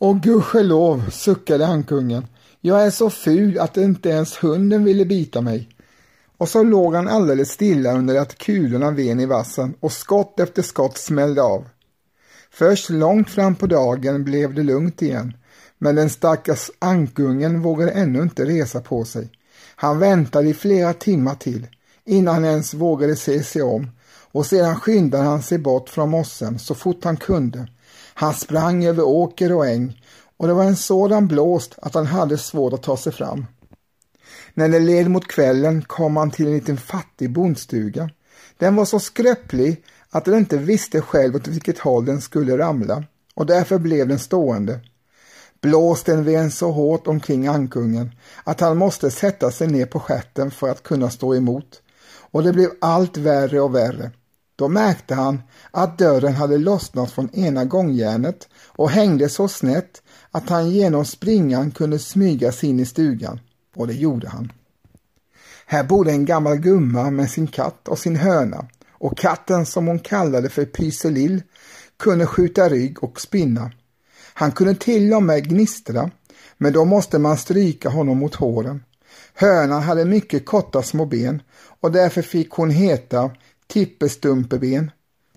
Och 0.00 0.20
gudskelov, 0.20 1.10
suckade 1.10 1.66
ankungen. 1.66 2.26
Jag 2.60 2.86
är 2.86 2.90
så 2.90 3.10
ful 3.10 3.58
att 3.58 3.76
inte 3.76 4.08
ens 4.08 4.36
hunden 4.36 4.84
ville 4.84 5.04
bita 5.04 5.40
mig. 5.40 5.68
Och 6.36 6.48
så 6.48 6.62
låg 6.62 6.94
han 6.94 7.08
alldeles 7.08 7.50
stilla 7.50 7.92
under 7.92 8.20
att 8.20 8.38
kulorna 8.38 8.90
ven 8.90 9.20
i 9.20 9.26
vassen 9.26 9.74
och 9.80 9.92
skott 9.92 10.40
efter 10.40 10.62
skott 10.62 10.98
smällde 10.98 11.42
av. 11.42 11.64
Först 12.50 12.90
långt 12.90 13.30
fram 13.30 13.54
på 13.54 13.66
dagen 13.66 14.24
blev 14.24 14.54
det 14.54 14.62
lugnt 14.62 15.02
igen, 15.02 15.36
men 15.78 15.94
den 15.94 16.10
stackars 16.10 16.70
ankungen 16.78 17.62
vågade 17.62 17.90
ännu 17.90 18.22
inte 18.22 18.44
resa 18.44 18.80
på 18.80 19.04
sig. 19.04 19.30
Han 19.76 19.98
väntade 19.98 20.48
i 20.48 20.54
flera 20.54 20.92
timmar 20.92 21.34
till, 21.34 21.66
innan 22.04 22.34
han 22.34 22.44
ens 22.44 22.74
vågade 22.74 23.16
se 23.16 23.42
sig 23.42 23.62
om, 23.62 23.90
och 24.32 24.46
sedan 24.46 24.80
skyndade 24.80 25.24
han 25.24 25.42
sig 25.42 25.58
bort 25.58 25.88
från 25.88 26.10
mossen 26.10 26.58
så 26.58 26.74
fort 26.74 27.04
han 27.04 27.16
kunde 27.16 27.66
han 28.20 28.34
sprang 28.34 28.84
över 28.84 29.02
åker 29.02 29.52
och 29.52 29.66
äng 29.66 30.02
och 30.36 30.46
det 30.46 30.54
var 30.54 30.64
en 30.64 30.76
sådan 30.76 31.28
blåst 31.28 31.74
att 31.82 31.94
han 31.94 32.06
hade 32.06 32.38
svårt 32.38 32.72
att 32.72 32.82
ta 32.82 32.96
sig 32.96 33.12
fram. 33.12 33.46
När 34.54 34.68
det 34.68 34.78
led 34.78 35.10
mot 35.10 35.28
kvällen 35.28 35.82
kom 35.82 36.16
han 36.16 36.30
till 36.30 36.46
en 36.46 36.52
liten 36.52 36.76
fattig 36.76 37.32
bondstuga. 37.32 38.10
Den 38.56 38.76
var 38.76 38.84
så 38.84 39.00
skröplig 39.00 39.84
att 40.10 40.24
den 40.24 40.34
inte 40.34 40.58
visste 40.58 41.00
själv 41.00 41.36
åt 41.36 41.46
vilket 41.46 41.78
håll 41.78 42.04
den 42.04 42.20
skulle 42.20 42.58
ramla 42.58 43.04
och 43.34 43.46
därför 43.46 43.78
blev 43.78 44.08
den 44.08 44.18
stående. 44.18 44.80
Blåsten 45.60 46.24
ven 46.24 46.50
så 46.50 46.70
hårt 46.70 47.06
omkring 47.06 47.46
ankungen 47.46 48.10
att 48.44 48.60
han 48.60 48.76
måste 48.76 49.10
sätta 49.10 49.50
sig 49.50 49.68
ner 49.68 49.86
på 49.86 50.00
stjärten 50.00 50.50
för 50.50 50.68
att 50.68 50.82
kunna 50.82 51.10
stå 51.10 51.34
emot 51.34 51.82
och 52.30 52.42
det 52.42 52.52
blev 52.52 52.70
allt 52.80 53.16
värre 53.16 53.60
och 53.60 53.74
värre. 53.74 54.10
Då 54.58 54.68
märkte 54.68 55.14
han 55.14 55.42
att 55.70 55.98
dörren 55.98 56.34
hade 56.34 56.58
lossnat 56.58 57.10
från 57.10 57.30
ena 57.34 57.64
gångjärnet 57.64 58.48
och 58.66 58.90
hängde 58.90 59.28
så 59.28 59.48
snett 59.48 60.02
att 60.30 60.48
han 60.48 60.70
genom 60.70 61.04
springan 61.04 61.70
kunde 61.70 61.98
smyga 61.98 62.52
sig 62.52 62.68
in 62.68 62.80
i 62.80 62.86
stugan. 62.86 63.40
Och 63.76 63.86
det 63.86 63.94
gjorde 63.94 64.28
han. 64.28 64.52
Här 65.66 65.84
bodde 65.84 66.10
en 66.10 66.24
gammal 66.24 66.56
gumma 66.56 67.10
med 67.10 67.30
sin 67.30 67.46
katt 67.46 67.88
och 67.88 67.98
sin 67.98 68.16
höna 68.16 68.66
och 68.90 69.18
katten 69.18 69.66
som 69.66 69.86
hon 69.86 69.98
kallade 69.98 70.48
för 70.48 70.64
Pyselill 70.64 71.42
kunde 71.98 72.26
skjuta 72.26 72.68
rygg 72.68 73.04
och 73.04 73.20
spinna. 73.20 73.70
Han 74.34 74.52
kunde 74.52 74.74
till 74.74 75.14
och 75.14 75.22
med 75.22 75.48
gnistra, 75.48 76.10
men 76.56 76.72
då 76.72 76.84
måste 76.84 77.18
man 77.18 77.36
stryka 77.36 77.88
honom 77.88 78.18
mot 78.18 78.34
håren. 78.34 78.82
Hönan 79.34 79.82
hade 79.82 80.04
mycket 80.04 80.46
korta 80.46 80.82
små 80.82 81.06
ben 81.06 81.42
och 81.80 81.92
därför 81.92 82.22
fick 82.22 82.50
hon 82.50 82.70
heta 82.70 83.30
Tippestumpeben. 83.68 84.90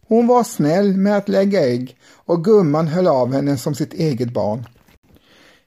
Hon 0.08 0.28
var 0.28 0.44
snäll 0.44 0.98
med 0.98 1.18
att 1.18 1.30
lägga 1.30 1.66
ägg 1.66 1.98
och 2.26 2.44
gumman 2.44 2.88
höll 2.88 3.08
av 3.08 3.34
henne 3.34 3.58
som 3.58 3.76
sitt 3.76 3.94
eget 3.94 4.34
barn. 4.34 4.66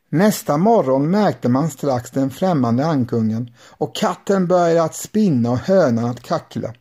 Nästa 0.09 0.57
morgon 0.57 1.11
märkte 1.11 1.49
man 1.49 1.71
strax 1.71 2.11
den 2.11 2.31
främmande 2.31 2.87
ankungen 2.87 3.51
och 3.61 3.95
katten 3.95 4.47
började 4.47 4.83
att 4.83 4.95
spinna 4.95 5.51
och 5.51 5.59
hönan 5.59 6.05
att 6.05 6.23
kackla. 6.23 6.75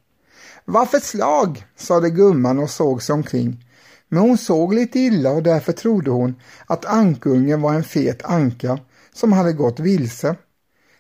Vad 0.66 0.90
för 0.90 1.00
slag, 1.00 1.66
sade 1.75 2.10
gumman 2.10 2.60
och 2.60 2.70
såg 2.70 3.04
sig 3.04 3.13
omkring. 3.13 3.66
Men 4.10 4.22
hon 4.22 4.38
såg 4.38 4.74
lite 4.74 5.00
illa 5.00 5.32
och 5.32 5.44
därför 5.44 5.72
trodde 5.72 6.12
hon 6.12 6.36
att 6.66 6.86
ankungen 6.86 7.62
var 7.62 7.74
en 7.74 7.84
fet 7.84 8.24
anka 8.24 8.80
som 9.13 9.34
hade 9.34 9.54
gått 9.54 9.80
vilse. 9.80 10.36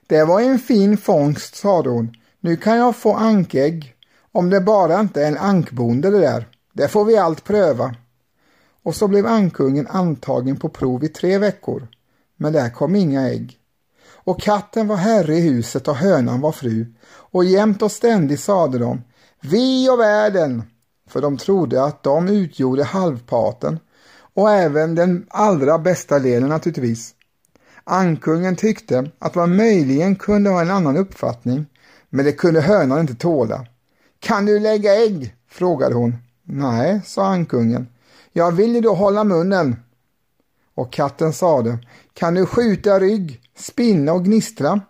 Det 0.07 0.23
var 0.23 0.41
en 0.41 0.59
fin 0.59 0.97
fångst, 0.97 1.55
sade 1.55 1.89
hon. 1.89 2.15
Nu 2.39 2.57
kan 2.57 2.77
jag 2.77 2.95
få 2.95 3.13
ankägg. 3.13 3.95
Om 4.35 4.49
det 4.49 4.61
bara 4.61 4.99
inte 4.99 5.23
är 5.23 5.27
en 5.27 5.37
ankbonde 5.37 6.09
det 6.09 6.19
där. 6.19 6.47
Det 6.73 6.87
får 6.87 7.05
vi 7.05 7.17
allt 7.17 7.43
pröva. 7.43 7.95
och 8.83 8.95
så 8.95 9.07
blev 9.07 9.25
ankungen 9.25 9.87
antagen 9.87 10.57
på 10.57 10.69
prov 10.69 11.03
i 11.03 11.07
tre 11.07 11.37
veckor. 11.37 11.87
Men 12.37 12.53
där 12.53 12.69
kom 12.69 12.95
inga 12.95 13.29
ägg. 13.29 13.57
Och 14.25 14.41
katten 14.41 14.87
var 14.87 14.95
herre 14.95 15.35
i 15.35 15.41
huset 15.41 15.87
och 15.87 15.95
hönan 15.95 16.41
var 16.41 16.51
fru 16.51 16.85
och 17.05 17.45
jämt 17.45 17.81
och 17.81 17.91
ständigt 17.91 18.39
sade 18.39 18.77
de 18.77 19.01
Vi 19.41 19.89
och 19.89 19.99
världen, 19.99 20.63
för 21.07 21.21
de 21.21 21.37
trodde 21.37 21.83
att 21.83 22.03
de 22.03 22.27
utgjorde 22.27 22.83
halvparten 22.83 23.79
och 24.33 24.51
även 24.51 24.95
den 24.95 25.25
allra 25.29 25.79
bästa 25.79 26.19
delen 26.19 26.49
naturligtvis. 26.49 27.15
Ankungen 27.83 28.55
tyckte 28.55 29.11
att 29.19 29.35
man 29.35 29.55
möjligen 29.55 30.15
kunde 30.15 30.49
ha 30.49 30.61
en 30.61 30.71
annan 30.71 30.97
uppfattning, 30.97 31.65
men 32.09 32.25
det 32.25 32.31
kunde 32.31 32.61
hönan 32.61 32.99
inte 32.99 33.15
tåla. 33.15 33.65
Kan 34.23 34.45
du 34.45 34.59
lägga 34.59 34.95
ägg? 34.95 35.35
frågade 35.49 35.95
hon. 35.95 36.15
Nej, 36.43 37.01
sa 37.05 37.25
ankungen. 37.25 37.87
Jag 38.31 38.51
vill 38.51 38.75
ju 38.75 38.81
då 38.81 38.93
hålla 38.93 39.23
munnen. 39.23 39.75
Och 40.75 40.93
katten 40.93 41.33
sade, 41.33 41.77
kan 42.13 42.33
du 42.33 42.45
skjuta 42.45 42.99
rygg, 42.99 43.41
spinna 43.57 44.13
och 44.13 44.25
gnistra? 44.25 44.81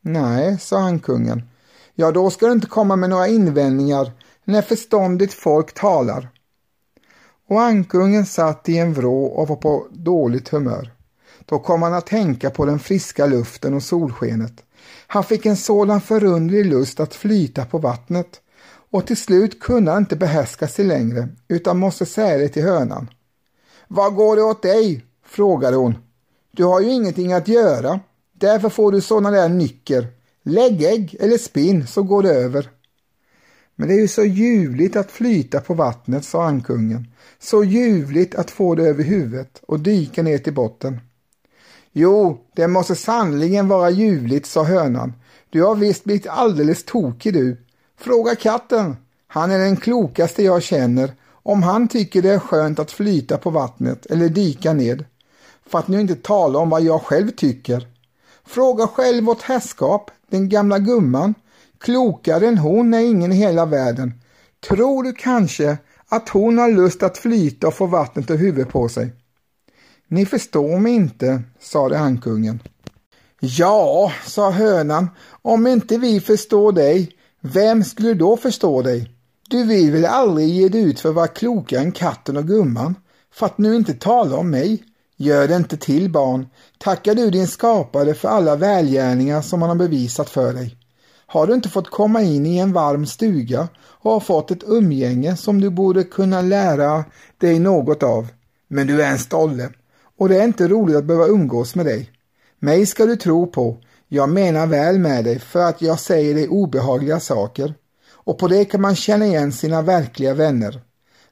Nej, 0.00 0.58
sa 0.60 0.78
ankungen. 0.78 1.42
Ja, 1.94 2.12
då 2.12 2.30
ska 2.30 2.46
du 2.46 2.52
inte 2.52 2.66
komma 2.66 2.96
med 2.96 3.10
några 3.10 3.28
invändningar 3.28 4.12
när 4.44 4.62
förståndigt 4.62 5.34
folk 5.34 5.74
talar. 5.74 6.28
Och 7.48 7.62
ankungen 7.62 8.26
satt 8.26 8.68
i 8.68 8.78
en 8.78 8.94
vrå 8.94 9.24
och 9.24 9.48
var 9.48 9.56
på 9.56 9.86
dåligt 9.90 10.48
humör. 10.48 10.92
Då 11.44 11.58
kom 11.58 11.82
han 11.82 11.94
att 11.94 12.06
tänka 12.06 12.50
på 12.50 12.64
den 12.64 12.78
friska 12.78 13.26
luften 13.26 13.74
och 13.74 13.82
solskenet. 13.82 14.64
Han 15.06 15.24
fick 15.24 15.46
en 15.46 15.56
sådan 15.56 16.00
förundlig 16.00 16.66
lust 16.66 17.00
att 17.00 17.14
flyta 17.14 17.64
på 17.64 17.78
vattnet 17.78 18.40
och 18.90 19.06
till 19.06 19.16
slut 19.16 19.60
kunde 19.60 19.90
han 19.90 20.02
inte 20.02 20.16
behärska 20.16 20.68
sig 20.68 20.84
längre 20.84 21.28
utan 21.48 21.78
måste 21.78 22.06
säga 22.06 22.38
det 22.38 22.48
till 22.48 22.62
hönan. 22.62 23.10
Vad 23.88 24.14
går 24.14 24.36
det 24.36 24.42
åt 24.42 24.62
dig? 24.62 25.04
frågade 25.24 25.76
hon. 25.76 25.94
Du 26.50 26.64
har 26.64 26.80
ju 26.80 26.90
ingenting 26.90 27.32
att 27.32 27.48
göra. 27.48 28.00
Därför 28.32 28.68
får 28.68 28.92
du 28.92 29.00
sådana 29.00 29.30
där 29.30 29.48
nycker. 29.48 30.06
Lägg 30.42 30.82
ägg 30.82 31.16
eller 31.20 31.38
spinn 31.38 31.86
så 31.86 32.02
går 32.02 32.22
det 32.22 32.34
över. 32.34 32.70
Men 33.76 33.88
det 33.88 33.94
är 33.94 34.00
ju 34.00 34.08
så 34.08 34.24
ljuvligt 34.24 34.96
att 34.96 35.10
flyta 35.10 35.60
på 35.60 35.74
vattnet, 35.74 36.24
sa 36.24 36.44
ankungen. 36.44 37.06
Så 37.38 37.64
ljuvligt 37.64 38.34
att 38.34 38.50
få 38.50 38.74
det 38.74 38.82
över 38.82 39.04
huvudet 39.04 39.60
och 39.66 39.80
dyka 39.80 40.22
ner 40.22 40.38
till 40.38 40.54
botten. 40.54 41.00
Jo, 41.92 42.38
det 42.56 42.68
måste 42.68 42.94
sannerligen 42.94 43.68
vara 43.68 43.90
ljuvligt, 43.90 44.46
sa 44.46 44.64
hönan. 44.64 45.12
Du 45.50 45.62
har 45.62 45.74
visst 45.74 46.04
blivit 46.04 46.26
alldeles 46.26 46.84
tokig 46.84 47.34
du. 47.34 47.56
Fråga 48.00 48.34
katten. 48.34 48.96
Han 49.26 49.50
är 49.50 49.58
den 49.58 49.76
klokaste 49.76 50.42
jag 50.42 50.62
känner. 50.62 51.12
Om 51.42 51.62
han 51.62 51.88
tycker 51.88 52.22
det 52.22 52.30
är 52.30 52.38
skönt 52.38 52.78
att 52.78 52.90
flyta 52.90 53.38
på 53.38 53.50
vattnet 53.50 54.06
eller 54.06 54.28
dyka 54.28 54.72
ned. 54.72 55.04
För 55.66 55.78
att 55.78 55.88
nu 55.88 56.00
inte 56.00 56.14
tala 56.14 56.58
om 56.58 56.70
vad 56.70 56.82
jag 56.82 57.02
själv 57.02 57.30
tycker. 57.30 57.88
Fråga 58.44 58.86
själv 58.86 59.24
vårt 59.24 59.42
herrskap, 59.42 60.10
den 60.30 60.48
gamla 60.48 60.78
gumman. 60.78 61.34
Klokare 61.78 62.46
än 62.48 62.58
hon 62.58 62.94
är 62.94 63.00
ingen 63.00 63.32
i 63.32 63.36
hela 63.36 63.66
världen. 63.66 64.12
Tror 64.68 65.02
du 65.02 65.12
kanske 65.12 65.78
att 66.08 66.28
hon 66.28 66.58
har 66.58 66.70
lust 66.70 67.02
att 67.02 67.18
flyta 67.18 67.68
och 67.68 67.74
få 67.74 67.86
vattnet 67.86 68.30
ur 68.30 68.36
huvudet 68.36 68.68
på 68.68 68.88
sig? 68.88 69.12
Ni 70.08 70.26
förstår 70.26 70.78
mig 70.78 70.92
inte, 70.92 71.42
sade 71.60 71.98
ankungen. 71.98 72.62
Ja, 73.40 74.12
sa 74.26 74.50
hönan, 74.50 75.08
om 75.42 75.66
inte 75.66 75.98
vi 75.98 76.20
förstår 76.20 76.72
dig, 76.72 77.16
vem 77.40 77.84
skulle 77.84 78.14
då 78.14 78.36
förstå 78.36 78.82
dig? 78.82 79.10
Du 79.48 79.64
vill 79.64 79.92
väl 79.92 80.04
aldrig 80.04 80.48
ge 80.48 80.68
dig 80.68 80.82
ut 80.82 81.00
för 81.00 81.08
att 81.08 81.14
vara 81.14 81.26
klokare 81.26 81.80
än 81.80 81.92
katten 81.92 82.36
och 82.36 82.46
gumman? 82.46 82.94
För 83.34 83.46
att 83.46 83.58
nu 83.58 83.76
inte 83.76 83.94
tala 83.94 84.36
om 84.36 84.50
mig. 84.50 84.84
Gör 85.16 85.48
det 85.48 85.56
inte 85.56 85.76
till 85.76 86.10
barn. 86.10 86.46
Tackar 86.78 87.14
du 87.14 87.30
din 87.30 87.46
skapare 87.46 88.14
för 88.14 88.28
alla 88.28 88.56
välgärningar 88.56 89.42
som 89.42 89.62
han 89.62 89.68
har 89.68 89.76
bevisat 89.76 90.30
för 90.30 90.52
dig. 90.52 90.76
Har 91.26 91.46
du 91.46 91.54
inte 91.54 91.68
fått 91.68 91.90
komma 91.90 92.22
in 92.22 92.46
i 92.46 92.58
en 92.58 92.72
varm 92.72 93.06
stuga 93.06 93.68
och 93.78 94.12
har 94.12 94.20
fått 94.20 94.50
ett 94.50 94.64
umgänge 94.66 95.36
som 95.36 95.60
du 95.60 95.70
borde 95.70 96.04
kunna 96.04 96.42
lära 96.42 97.04
dig 97.38 97.58
något 97.58 98.02
av. 98.02 98.28
Men 98.68 98.86
du 98.86 99.02
är 99.02 99.10
en 99.10 99.18
stolle 99.18 99.68
och 100.18 100.28
det 100.28 100.36
är 100.36 100.44
inte 100.44 100.68
roligt 100.68 100.96
att 100.96 101.04
behöva 101.04 101.26
umgås 101.26 101.74
med 101.74 101.86
dig. 101.86 102.10
Mig 102.58 102.86
ska 102.86 103.06
du 103.06 103.16
tro 103.16 103.46
på. 103.46 103.78
Jag 104.12 104.28
menar 104.28 104.66
väl 104.66 104.98
med 104.98 105.24
dig 105.24 105.38
för 105.38 105.60
att 105.60 105.82
jag 105.82 106.00
säger 106.00 106.34
dig 106.34 106.48
obehagliga 106.48 107.20
saker. 107.20 107.74
Och 108.12 108.38
på 108.38 108.48
det 108.48 108.64
kan 108.64 108.80
man 108.80 108.96
känna 108.96 109.26
igen 109.26 109.52
sina 109.52 109.82
verkliga 109.82 110.34
vänner. 110.34 110.82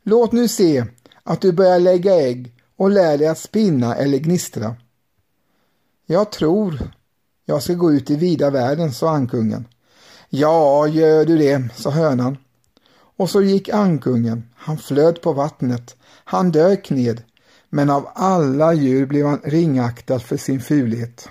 Låt 0.03 0.33
nu 0.33 0.49
se 0.49 0.85
att 1.23 1.41
du 1.41 1.53
börjar 1.53 1.79
lägga 1.79 2.15
ägg 2.15 2.55
och 2.77 2.91
lär 2.91 3.19
dig 3.19 3.27
att 3.27 3.39
spinna 3.39 3.95
eller 3.95 4.19
gnistra. 4.19 4.77
Jag 6.07 6.33
tror 6.33 6.93
jag 7.45 7.63
ska 7.63 7.75
gå 7.75 7.93
ut 7.93 8.11
i 8.11 8.17
vida 8.17 8.51
världen, 8.51 8.93
sa 8.93 9.11
ankungen. 9.11 9.65
Ja, 10.29 10.87
gör 10.87 11.25
du 11.25 11.39
det, 11.39 11.69
sa 11.75 11.91
hönan. 11.91 12.37
Och 13.17 13.31
så 13.31 13.43
gick 13.43 13.69
ankungen. 13.69 14.51
Han 14.55 14.79
flöt 14.79 15.23
på 15.23 15.33
vattnet. 15.33 15.97
Han 16.25 16.51
dök 16.51 16.91
ned 16.91 17.23
men 17.71 17.91
av 17.91 18.09
alla 18.15 18.73
djur 18.73 19.07
blev 19.07 19.27
han 19.27 19.41
ringaktad 19.45 20.19
för 20.19 20.37
sin 20.37 20.61
fulhet. 20.61 21.29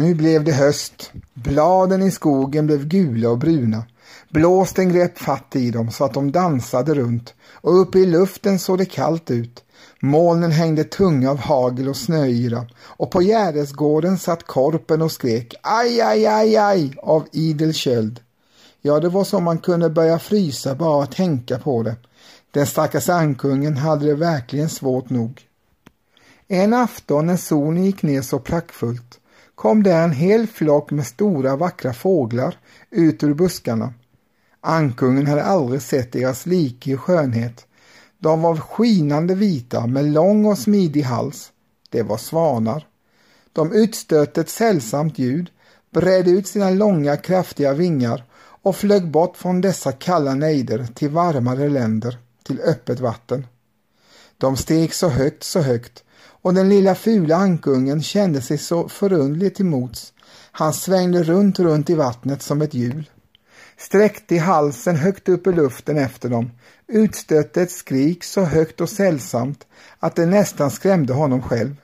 Nu 0.00 0.14
blev 0.14 0.44
det 0.44 0.52
höst. 0.52 1.12
Bladen 1.34 2.02
i 2.02 2.10
skogen 2.10 2.66
blev 2.66 2.88
gula 2.88 3.30
och 3.30 3.38
bruna. 3.38 3.84
Blåsten 4.28 4.92
grep 4.92 5.18
fatt 5.18 5.56
i 5.56 5.70
dem 5.70 5.90
så 5.90 6.04
att 6.04 6.14
de 6.14 6.32
dansade 6.32 6.94
runt 6.94 7.34
och 7.52 7.80
uppe 7.80 7.98
i 7.98 8.06
luften 8.06 8.58
såg 8.58 8.78
det 8.78 8.84
kallt 8.84 9.30
ut. 9.30 9.64
Molnen 10.00 10.50
hängde 10.50 10.84
tunga 10.84 11.30
av 11.30 11.38
hagel 11.38 11.88
och 11.88 11.96
snöyra 11.96 12.66
och 12.82 13.10
på 13.10 13.22
Gärdesgården 13.22 14.18
satt 14.18 14.46
korpen 14.46 15.02
och 15.02 15.12
skrek 15.12 15.54
aj, 15.62 16.00
aj, 16.00 16.26
aj, 16.26 16.56
aj 16.56 16.94
av 17.02 17.26
idel 17.32 17.74
köld. 17.74 18.20
Ja, 18.82 19.00
det 19.00 19.08
var 19.08 19.24
som 19.24 19.44
man 19.44 19.58
kunde 19.58 19.90
börja 19.90 20.18
frysa 20.18 20.74
bara 20.74 21.02
att 21.02 21.12
tänka 21.12 21.58
på 21.58 21.82
det. 21.82 21.96
Den 22.50 22.66
stackars 22.66 23.08
ankungen 23.08 23.76
hade 23.76 24.06
det 24.06 24.14
verkligen 24.14 24.68
svårt 24.68 25.10
nog. 25.10 25.40
En 26.48 26.74
afton 26.74 27.26
när 27.26 27.36
solen 27.36 27.84
gick 27.84 28.02
ner 28.02 28.22
så 28.22 28.38
praktfullt 28.38 29.19
kom 29.60 29.82
där 29.82 30.04
en 30.04 30.12
hel 30.12 30.46
flock 30.46 30.90
med 30.90 31.06
stora 31.06 31.56
vackra 31.56 31.92
fåglar 31.92 32.58
ut 32.90 33.22
ur 33.22 33.34
buskarna. 33.34 33.94
Ankungen 34.60 35.26
hade 35.26 35.44
aldrig 35.44 35.82
sett 35.82 36.12
deras 36.12 36.46
like 36.46 36.90
i 36.90 36.96
skönhet 36.96 37.66
de 38.20 38.42
var 38.42 38.56
skinande 38.56 39.34
vita 39.34 39.86
med 39.86 40.04
lång 40.04 40.46
och 40.46 40.58
smidig 40.58 41.02
hals. 41.02 41.52
Det 41.90 42.02
var 42.02 42.16
svanar. 42.16 42.86
De 43.52 43.72
utstötte 43.72 44.40
ett 44.40 44.48
sällsamt 44.48 45.18
ljud, 45.18 45.50
bredde 45.90 46.30
ut 46.30 46.46
sina 46.46 46.70
långa 46.70 47.16
kraftiga 47.16 47.72
vingar 47.72 48.24
och 48.62 48.76
flög 48.76 49.10
bort 49.10 49.36
från 49.36 49.60
dessa 49.60 49.92
kalla 49.92 50.34
nejder 50.34 50.86
till 50.94 51.08
varmare 51.10 51.68
länder, 51.68 52.18
till 52.44 52.60
öppet 52.60 53.00
vatten. 53.00 53.46
De 54.38 54.56
steg 54.56 54.94
så 54.94 55.08
högt, 55.08 55.42
så 55.42 55.60
högt 55.60 56.04
och 56.42 56.54
den 56.54 56.68
lilla 56.68 56.94
fula 56.94 57.36
ankungen 57.36 58.02
kände 58.02 58.42
sig 58.42 58.58
så 58.58 58.88
förundligt 58.88 59.56
till 59.56 59.64
mots. 59.64 60.12
Han 60.52 60.72
svängde 60.72 61.22
runt, 61.22 61.58
runt 61.58 61.90
i 61.90 61.94
vattnet 61.94 62.42
som 62.42 62.62
ett 62.62 62.74
hjul 62.74 63.10
sträckte 63.80 64.34
i 64.34 64.38
halsen 64.38 64.96
högt 64.96 65.28
upp 65.28 65.46
i 65.46 65.52
luften 65.52 65.98
efter 65.98 66.28
dem, 66.28 66.50
utstötte 66.86 67.62
ett 67.62 67.70
skrik 67.70 68.24
så 68.24 68.40
högt 68.40 68.80
och 68.80 68.88
sällsamt 68.88 69.66
att 69.98 70.16
det 70.16 70.26
nästan 70.26 70.70
skrämde 70.70 71.12
honom 71.12 71.42
själv. 71.42 71.76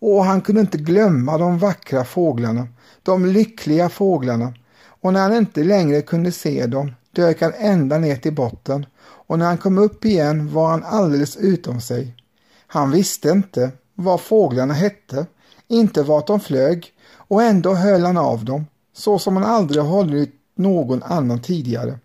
Och 0.00 0.24
han 0.24 0.40
kunde 0.40 0.60
inte 0.60 0.78
glömma 0.78 1.38
de 1.38 1.58
vackra 1.58 2.04
fåglarna, 2.04 2.68
de 3.02 3.26
lyckliga 3.26 3.88
fåglarna, 3.88 4.54
och 5.00 5.12
när 5.12 5.20
han 5.20 5.36
inte 5.36 5.64
längre 5.64 6.02
kunde 6.02 6.32
se 6.32 6.66
dem 6.66 6.92
dök 7.12 7.42
han 7.42 7.52
ända 7.58 7.98
ner 7.98 8.16
till 8.16 8.34
botten 8.34 8.86
och 9.00 9.38
när 9.38 9.46
han 9.46 9.58
kom 9.58 9.78
upp 9.78 10.04
igen 10.04 10.52
var 10.52 10.70
han 10.70 10.84
alldeles 10.84 11.36
utom 11.36 11.80
sig. 11.80 12.14
Han 12.70 12.90
visste 12.90 13.28
inte 13.28 13.70
vad 13.94 14.20
fåglarna 14.20 14.74
hette, 14.74 15.26
inte 15.68 16.02
vart 16.02 16.26
de 16.26 16.40
flög 16.40 16.92
och 17.14 17.42
ändå 17.42 17.74
höll 17.74 18.04
han 18.04 18.16
av 18.16 18.44
dem, 18.44 18.66
så 18.92 19.18
som 19.18 19.36
han 19.36 19.44
aldrig 19.44 19.82
hållit 19.82 20.34
någon 20.54 21.02
annan 21.02 21.42
tidigare. 21.42 21.98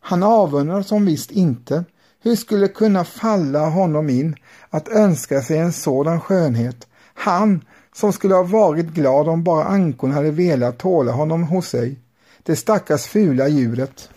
Han 0.00 0.22
avundades 0.22 0.86
som 0.86 1.06
visst 1.06 1.30
inte. 1.30 1.84
Hur 2.22 2.36
skulle 2.36 2.68
kunna 2.68 3.04
falla 3.04 3.68
honom 3.68 4.10
in 4.10 4.36
att 4.70 4.88
önska 4.88 5.42
sig 5.42 5.58
en 5.58 5.72
sådan 5.72 6.20
skönhet? 6.20 6.86
Han 7.14 7.64
som 7.94 8.12
skulle 8.12 8.34
ha 8.34 8.42
varit 8.42 8.86
glad 8.86 9.28
om 9.28 9.44
bara 9.44 9.64
ankorna 9.64 10.14
hade 10.14 10.30
velat 10.30 10.78
tåla 10.78 11.12
honom 11.12 11.42
hos 11.42 11.68
sig. 11.68 11.98
Det 12.42 12.56
stackars 12.56 13.06
fula 13.06 13.48
djuret. 13.48 14.10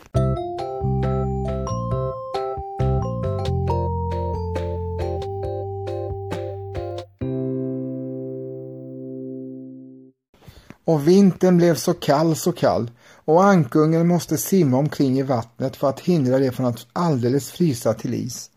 Och 10.88 11.08
vintern 11.08 11.58
blev 11.58 11.76
så 11.76 11.94
kall, 11.94 12.36
så 12.36 12.52
kall 12.52 12.92
och 13.26 13.44
ankungen 13.44 14.08
måste 14.08 14.38
simma 14.38 14.78
omkring 14.78 15.20
i 15.20 15.22
vattnet 15.22 15.76
för 15.76 15.90
att 15.90 16.00
hindra 16.00 16.40
det 16.40 16.52
från 16.52 16.66
att 16.66 16.88
alldeles 16.94 17.52
frysa 17.52 17.94
till 17.94 18.14
is. 18.14 18.50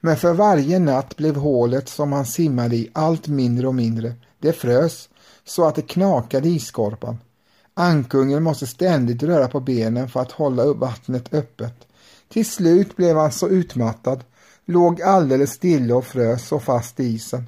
Men 0.00 0.16
för 0.16 0.32
varje 0.32 0.78
natt 0.78 1.16
blev 1.16 1.36
hålet 1.36 1.88
som 1.88 2.12
han 2.12 2.26
simmade 2.26 2.76
i 2.76 2.90
allt 2.92 3.28
mindre 3.28 3.66
och 3.66 3.74
mindre. 3.74 4.14
Det 4.38 4.52
frös 4.52 5.08
så 5.44 5.66
att 5.66 5.74
det 5.74 5.82
knakade 5.82 6.48
i 6.48 6.54
iskorpan. 6.54 7.18
Ankungen 7.74 8.42
måste 8.42 8.66
ständigt 8.66 9.22
röra 9.22 9.48
på 9.48 9.60
benen 9.60 10.08
för 10.08 10.20
att 10.20 10.32
hålla 10.32 10.72
vattnet 10.72 11.34
öppet. 11.34 11.74
Till 12.28 12.46
slut 12.46 12.96
blev 12.96 13.16
han 13.16 13.32
så 13.32 13.48
utmattad, 13.48 14.24
låg 14.64 15.02
alldeles 15.02 15.50
stilla 15.50 15.96
och 15.96 16.06
frös 16.06 16.48
så 16.48 16.60
fast 16.60 17.00
i 17.00 17.04
isen. 17.04 17.44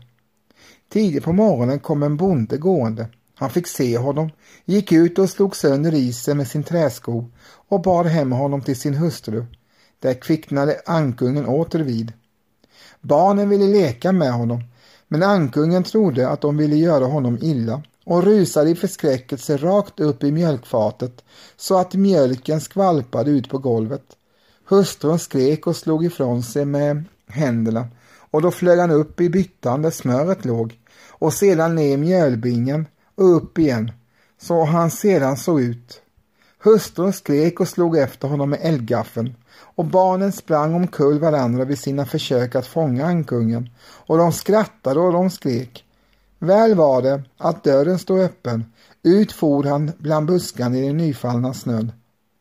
Tidigt 0.93 1.25
på 1.25 1.33
morgonen 1.33 1.79
kom 1.79 2.03
en 2.03 2.17
bonde 2.17 2.57
gående. 2.57 3.07
Han 3.39 3.51
fick 3.51 3.67
se 3.67 3.99
honom, 3.99 4.31
gick 4.65 4.93
ut 4.93 5.19
och 5.19 5.31
slog 5.31 5.57
sönder 5.57 5.95
isen 5.95 6.37
med 6.37 6.49
sin 6.49 6.63
träsko 6.63 7.25
och 7.69 7.83
bar 7.83 8.05
hem 8.05 8.33
honom 8.33 8.63
till 8.63 8.81
sin 8.81 8.95
hustru. 8.95 9.45
Där 10.01 10.15
kvicknade 10.15 10.81
ankungen 10.87 11.47
åter 11.47 11.79
vid. 11.79 12.13
Barnen 13.01 13.49
ville 13.49 13.67
leka 13.67 14.13
med 14.13 14.33
honom, 14.33 14.65
men 15.09 15.23
ankungen 15.23 15.85
trodde 15.85 16.29
att 16.29 16.41
de 16.41 16.57
ville 16.57 16.77
göra 16.77 17.05
honom 17.05 17.39
illa 17.43 17.83
och 18.05 18.25
rusade 18.25 18.71
i 18.71 18.75
förskräckelse 18.75 19.57
rakt 19.57 20.01
upp 20.01 20.25
i 20.25 20.33
mjölkfatet 20.33 21.25
så 21.57 21.79
att 21.79 21.95
mjölken 21.95 22.61
skvalpade 22.61 23.31
ut 23.31 23.49
på 23.49 23.59
golvet. 23.59 24.05
Hustrun 24.69 25.19
skrek 25.19 25.67
och 25.67 25.77
slog 25.77 26.05
ifrån 26.05 26.43
sig 26.43 26.65
med 26.65 27.05
händerna 27.29 27.89
och 28.31 28.43
då 28.43 28.51
flög 28.51 28.79
han 28.79 28.91
upp 28.91 29.21
i 29.21 29.29
byttan 29.29 29.83
där 29.83 29.91
smöret 29.91 30.45
låg 30.45 30.79
och 31.09 31.33
sedan 31.33 31.75
ner 31.75 31.95
i 31.95 31.97
mjölbingen 31.97 32.87
och 33.17 33.37
upp 33.37 33.59
igen 33.59 33.93
så 34.41 34.65
han 34.65 34.91
sedan 34.91 35.37
såg 35.37 35.61
ut. 35.61 36.03
Hustrun 36.65 37.13
skrek 37.13 37.61
och 37.61 37.69
slog 37.69 37.97
efter 37.97 38.29
honom 38.29 38.51
med 38.51 38.59
eldgaffeln 38.63 39.35
och 39.77 39.85
barnen 39.85 40.33
sprang 40.33 40.75
omkull 40.75 41.19
varandra 41.19 41.65
vid 41.65 41.79
sina 41.79 42.07
försök 42.07 42.55
att 42.55 42.67
fånga 42.67 43.07
ankungen 43.07 43.71
och 43.81 44.19
de 44.19 44.33
skrattade 44.33 45.01
och 45.01 45.13
de 45.13 45.31
skrek. 45.31 45.85
Väl 46.39 46.75
var 46.75 47.03
det 47.03 47.23
att 47.37 47.65
dörren 47.65 47.99
stod 47.99 48.21
öppen. 48.21 48.65
Ut 49.03 49.33
for 49.33 49.65
han 49.65 49.93
bland 49.99 50.27
buskarna 50.27 50.77
i 50.77 50.87
den 50.87 50.97
nyfallna 50.97 51.55
snön. 51.55 51.93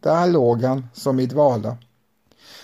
Där 0.03 0.27
låg 0.27 0.63
han 0.63 0.87
som 0.93 1.19
i 1.19 1.25
dvala. 1.25 1.77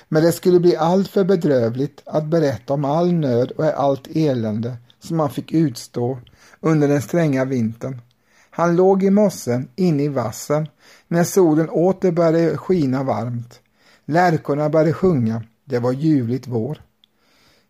Men 0.08 0.24
det 0.24 0.32
skulle 0.32 0.60
bli 0.60 0.76
alltför 0.76 1.24
bedrövligt 1.24 2.02
att 2.06 2.26
berätta 2.26 2.74
om 2.74 2.86
all 2.86 3.13
nöd 3.13 3.52
och 3.52 3.65
allt 3.65 4.08
elände 4.15 4.78
som 5.03 5.19
han 5.19 5.29
fick 5.29 5.51
utstå 5.51 6.19
under 6.59 6.87
den 6.87 7.01
stränga 7.01 7.45
vintern. 7.45 8.01
Han 8.49 8.75
låg 8.75 9.03
i 9.03 9.09
mossen 9.09 9.67
inne 9.75 10.03
i 10.03 10.07
vassen 10.07 10.67
när 11.07 11.23
solen 11.23 11.69
åter 11.69 12.11
började 12.11 12.57
skina 12.57 13.03
varmt. 13.03 13.59
Lärkorna 14.05 14.69
började 14.69 14.93
sjunga, 14.93 15.43
det 15.65 15.79
var 15.79 15.91
ljuvligt 15.91 16.47
vår. 16.47 16.81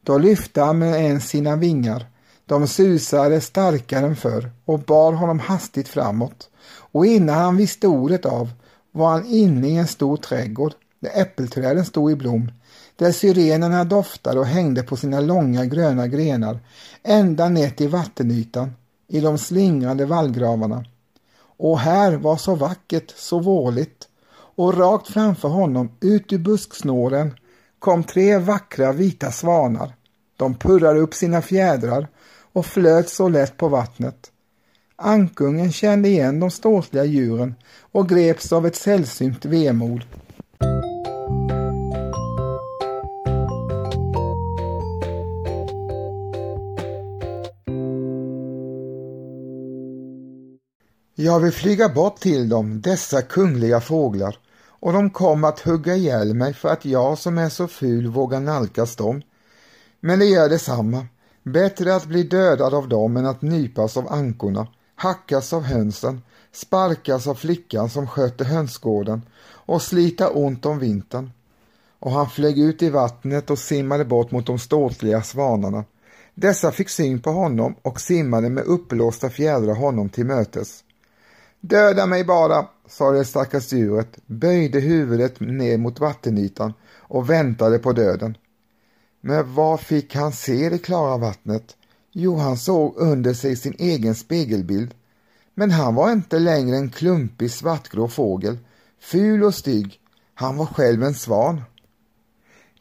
Då 0.03 0.17
lyfte 0.17 0.61
han 0.61 0.79
med 0.79 1.11
en 1.11 1.21
sina 1.21 1.55
vingar, 1.55 2.05
de 2.45 2.67
susade 2.67 3.41
starkare 3.41 4.05
än 4.05 4.15
förr 4.15 4.51
och 4.65 4.79
bar 4.79 5.13
honom 5.13 5.39
hastigt 5.39 5.87
framåt 5.87 6.49
och 6.91 7.05
innan 7.05 7.35
han 7.35 7.57
visste 7.57 7.87
ordet 7.87 8.25
av 8.25 8.49
var 8.91 9.11
han 9.11 9.25
inne 9.25 9.67
i 9.67 9.75
en 9.75 9.87
stor 9.87 10.17
trädgård 10.17 10.73
där 10.99 11.21
äppelträden 11.21 11.85
stod 11.85 12.11
i 12.11 12.15
blom, 12.15 12.51
där 13.01 13.11
syrenerna 13.11 13.83
doftade 13.83 14.39
och 14.39 14.45
hängde 14.45 14.83
på 14.83 14.97
sina 14.97 15.19
långa 15.19 15.65
gröna 15.65 16.07
grenar 16.07 16.59
ända 17.03 17.49
ner 17.49 17.69
till 17.69 17.89
vattenytan 17.89 18.71
i 19.07 19.19
de 19.19 19.37
slingrande 19.37 20.05
vallgravarna. 20.05 20.85
Och 21.57 21.79
här 21.79 22.13
var 22.13 22.37
så 22.37 22.55
vackert, 22.55 23.13
så 23.15 23.39
vårligt 23.39 24.07
och 24.55 24.77
rakt 24.77 25.07
framför 25.07 25.47
honom, 25.47 25.91
ut 26.01 26.33
ur 26.33 26.37
busksnåren, 26.37 27.33
kom 27.79 28.03
tre 28.03 28.37
vackra 28.37 28.91
vita 28.91 29.31
svanar. 29.31 29.95
De 30.37 30.55
purrade 30.55 30.99
upp 30.99 31.13
sina 31.13 31.41
fjädrar 31.41 32.07
och 32.53 32.65
flöt 32.65 33.09
så 33.09 33.29
lätt 33.29 33.57
på 33.57 33.67
vattnet. 33.67 34.31
Ankungen 34.95 35.71
kände 35.71 36.09
igen 36.09 36.39
de 36.39 36.51
ståtliga 36.51 37.05
djuren 37.05 37.55
och 37.91 38.09
greps 38.09 38.53
av 38.53 38.65
ett 38.65 38.75
sällsynt 38.75 39.45
vemod. 39.45 40.03
Jag 51.23 51.39
vill 51.39 51.51
flyga 51.51 51.89
bort 51.89 52.19
till 52.19 52.49
dem, 52.49 52.81
dessa 52.81 53.21
kungliga 53.21 53.81
fåglar, 53.81 54.37
och 54.67 54.93
de 54.93 55.09
kom 55.09 55.43
att 55.43 55.59
hugga 55.59 55.95
ihjäl 55.95 56.33
mig 56.33 56.53
för 56.53 56.69
att 56.69 56.85
jag 56.85 57.17
som 57.17 57.37
är 57.37 57.49
så 57.49 57.67
ful 57.67 58.07
vågar 58.07 58.39
nalkas 58.39 58.95
dem. 58.95 59.21
Men 59.99 60.19
det 60.19 60.25
gör 60.25 60.49
detsamma. 60.49 61.05
Bättre 61.43 61.95
att 61.95 62.05
bli 62.05 62.23
dödad 62.23 62.73
av 62.73 62.89
dem 62.89 63.17
än 63.17 63.25
att 63.25 63.41
nypas 63.41 63.97
av 63.97 64.13
ankorna, 64.13 64.67
hackas 64.95 65.53
av 65.53 65.63
hönsen, 65.63 66.21
sparkas 66.51 67.27
av 67.27 67.35
flickan 67.35 67.89
som 67.89 68.07
sköter 68.07 68.45
hönsgården 68.45 69.21
och 69.43 69.81
slita 69.81 70.29
ont 70.29 70.65
om 70.65 70.79
vintern. 70.79 71.31
Och 71.99 72.11
han 72.11 72.29
flög 72.29 72.59
ut 72.59 72.81
i 72.81 72.89
vattnet 72.89 73.49
och 73.49 73.59
simmade 73.59 74.05
bort 74.05 74.31
mot 74.31 74.45
de 74.45 74.59
ståtliga 74.59 75.21
svanarna. 75.21 75.83
Dessa 76.35 76.71
fick 76.71 76.89
syn 76.89 77.21
på 77.21 77.31
honom 77.31 77.75
och 77.81 78.01
simmade 78.01 78.49
med 78.49 78.63
uppblåsta 78.63 79.29
fjädrar 79.29 79.75
honom 79.75 80.09
till 80.09 80.25
mötes. 80.25 80.83
Döda 81.61 82.05
mig 82.05 82.23
bara, 82.23 82.67
sa 82.87 83.11
det 83.11 83.25
stackars 83.25 83.73
djuret, 83.73 84.17
böjde 84.25 84.79
huvudet 84.79 85.39
ner 85.39 85.77
mot 85.77 85.99
vattenytan 85.99 86.73
och 86.97 87.29
väntade 87.29 87.79
på 87.79 87.93
döden. 87.93 88.37
Men 89.21 89.53
vad 89.53 89.79
fick 89.79 90.15
han 90.15 90.31
se 90.31 90.65
i 90.65 90.69
det 90.69 90.77
klara 90.77 91.17
vattnet? 91.17 91.77
Jo, 92.11 92.35
han 92.35 92.57
såg 92.57 92.93
under 92.97 93.33
sig 93.33 93.55
sin 93.55 93.75
egen 93.79 94.15
spegelbild. 94.15 94.93
Men 95.53 95.71
han 95.71 95.95
var 95.95 96.11
inte 96.11 96.39
längre 96.39 96.77
en 96.77 96.89
klumpig 96.89 97.51
svartgrå 97.51 98.07
fågel, 98.07 98.57
ful 98.99 99.43
och 99.43 99.55
stygg. 99.55 99.99
Han 100.33 100.57
var 100.57 100.65
själv 100.65 101.03
en 101.03 101.13
svan. 101.13 101.61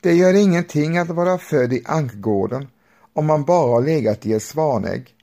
Det 0.01 0.15
gör 0.15 0.35
ingenting 0.35 0.99
att 0.99 1.09
vara 1.09 1.39
född 1.39 1.73
i 1.73 1.83
ankgården 1.87 2.69
om 3.13 3.27
man 3.27 3.45
bara 3.45 3.73
har 3.73 3.83
legat 3.83 4.27
i 4.27 4.33
ett 4.33 4.43
svanägg. 4.43 5.15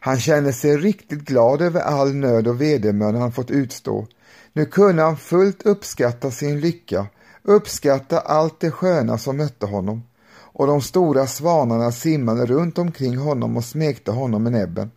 Han 0.00 0.18
kände 0.18 0.52
sig 0.52 0.76
riktigt 0.76 1.20
glad 1.20 1.62
över 1.62 1.80
all 1.80 2.14
nöd 2.14 2.48
och 2.48 2.60
vedermöd 2.60 3.14
han 3.14 3.32
fått 3.32 3.50
utstå. 3.50 4.06
Nu 4.52 4.66
kunde 4.66 5.02
han 5.02 5.16
fullt 5.16 5.62
uppskatta 5.62 6.30
sin 6.30 6.60
lycka, 6.60 7.06
uppskatta 7.42 8.20
allt 8.20 8.60
det 8.60 8.70
sköna 8.70 9.18
som 9.18 9.36
mötte 9.36 9.66
honom. 9.66 10.02
Och 10.32 10.66
de 10.66 10.80
stora 10.80 11.26
svanarna 11.26 11.92
simmade 11.92 12.46
runt 12.46 12.78
omkring 12.78 13.16
honom 13.16 13.56
och 13.56 13.64
smekte 13.64 14.10
honom 14.10 14.42
med 14.42 14.52
näbben. 14.52 14.90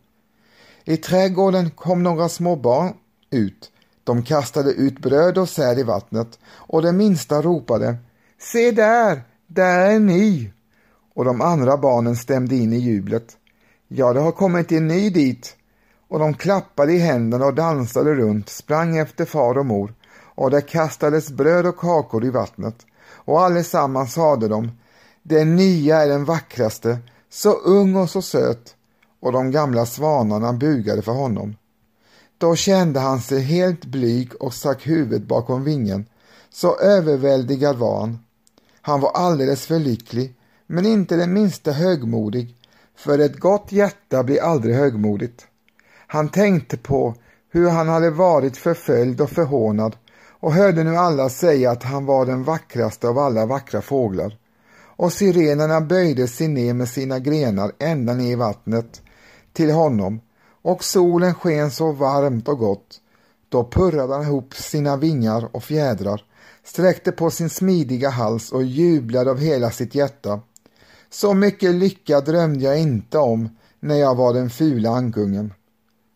I 0.85 0.97
trädgården 0.97 1.71
kom 1.71 2.03
några 2.03 2.29
små 2.29 2.55
barn 2.55 2.93
ut. 3.31 3.71
De 4.03 4.23
kastade 4.23 4.71
ut 4.71 4.99
bröd 4.99 5.37
och 5.37 5.49
säd 5.49 5.79
i 5.79 5.83
vattnet 5.83 6.39
och 6.45 6.81
den 6.81 6.97
minsta 6.97 7.41
ropade 7.41 7.97
Se 8.39 8.71
där, 8.71 9.21
där 9.47 9.91
är 9.91 9.99
ni! 9.99 10.53
Och 11.15 11.25
de 11.25 11.41
andra 11.41 11.77
barnen 11.77 12.15
stämde 12.15 12.55
in 12.55 12.73
i 12.73 12.77
jublet. 12.77 13.37
Ja, 13.95 14.13
det 14.13 14.19
har 14.19 14.31
kommit 14.31 14.71
en 14.71 14.87
ny 14.87 15.09
dit. 15.09 15.55
Och 16.07 16.19
de 16.19 16.33
klappade 16.33 16.93
i 16.93 16.97
händerna 16.97 17.45
och 17.45 17.53
dansade 17.53 18.13
runt, 18.13 18.49
sprang 18.49 18.97
efter 18.97 19.25
far 19.25 19.57
och 19.57 19.65
mor 19.65 19.93
och 20.35 20.51
det 20.51 20.61
kastades 20.61 21.29
bröd 21.29 21.65
och 21.65 21.77
kakor 21.77 22.25
i 22.25 22.29
vattnet. 22.29 22.75
Och 23.05 23.41
allesammans 23.41 24.13
sade 24.13 24.47
de, 24.47 24.71
den 25.23 25.55
nya 25.55 25.97
är 25.97 26.07
den 26.07 26.25
vackraste, 26.25 26.97
så 27.29 27.51
ung 27.51 27.95
och 27.95 28.09
så 28.09 28.21
söt. 28.21 28.75
Och 29.19 29.31
de 29.31 29.51
gamla 29.51 29.85
svanarna 29.85 30.53
bugade 30.53 31.01
för 31.01 31.11
honom. 31.11 31.55
Då 32.37 32.55
kände 32.55 32.99
han 32.99 33.21
sig 33.21 33.41
helt 33.41 33.85
blyg 33.85 34.35
och 34.39 34.53
stack 34.53 34.87
huvudet 34.87 35.27
bakom 35.27 35.63
vingen. 35.63 36.05
Så 36.49 36.79
överväldigad 36.79 37.77
var 37.77 37.99
han. 37.99 38.19
Han 38.81 39.01
var 39.01 39.11
alldeles 39.11 39.65
för 39.65 39.79
lycklig, 39.79 40.35
men 40.67 40.85
inte 40.85 41.15
det 41.15 41.27
minsta 41.27 41.71
högmodig 41.71 42.55
för 42.95 43.19
ett 43.19 43.39
gott 43.39 43.71
hjärta 43.71 44.23
blir 44.23 44.41
aldrig 44.41 44.75
högmodigt. 44.75 45.47
Han 46.07 46.29
tänkte 46.29 46.77
på 46.77 47.15
hur 47.51 47.69
han 47.69 47.87
hade 47.87 48.09
varit 48.09 48.57
förföljd 48.57 49.21
och 49.21 49.29
förhånad 49.29 49.95
och 50.39 50.53
hörde 50.53 50.83
nu 50.83 50.95
alla 50.95 51.29
säga 51.29 51.71
att 51.71 51.83
han 51.83 52.05
var 52.05 52.25
den 52.25 52.43
vackraste 52.43 53.07
av 53.07 53.19
alla 53.19 53.45
vackra 53.45 53.81
fåglar. 53.81 54.37
Och 54.95 55.13
sirenerna 55.13 55.81
böjde 55.81 56.27
sig 56.27 56.47
ner 56.47 56.73
med 56.73 56.89
sina 56.89 57.19
grenar 57.19 57.71
ända 57.79 58.13
ner 58.13 58.31
i 58.31 58.35
vattnet 58.35 59.01
till 59.53 59.71
honom 59.71 60.21
och 60.61 60.83
solen 60.83 61.33
sken 61.33 61.71
så 61.71 61.91
varmt 61.91 62.47
och 62.47 62.59
gott. 62.59 62.99
Då 63.49 63.63
purrade 63.63 64.13
han 64.13 64.23
ihop 64.23 64.53
sina 64.53 64.97
vingar 64.97 65.49
och 65.55 65.63
fjädrar, 65.63 66.25
sträckte 66.63 67.11
på 67.11 67.29
sin 67.29 67.49
smidiga 67.49 68.09
hals 68.09 68.51
och 68.51 68.63
jublade 68.63 69.31
av 69.31 69.39
hela 69.39 69.71
sitt 69.71 69.95
hjärta 69.95 70.39
så 71.13 71.33
mycket 71.33 71.75
lycka 71.75 72.21
drömde 72.21 72.63
jag 72.63 72.79
inte 72.79 73.17
om 73.17 73.49
när 73.79 73.95
jag 73.95 74.15
var 74.15 74.33
den 74.33 74.49
fula 74.49 74.89
ankungen. 74.89 75.53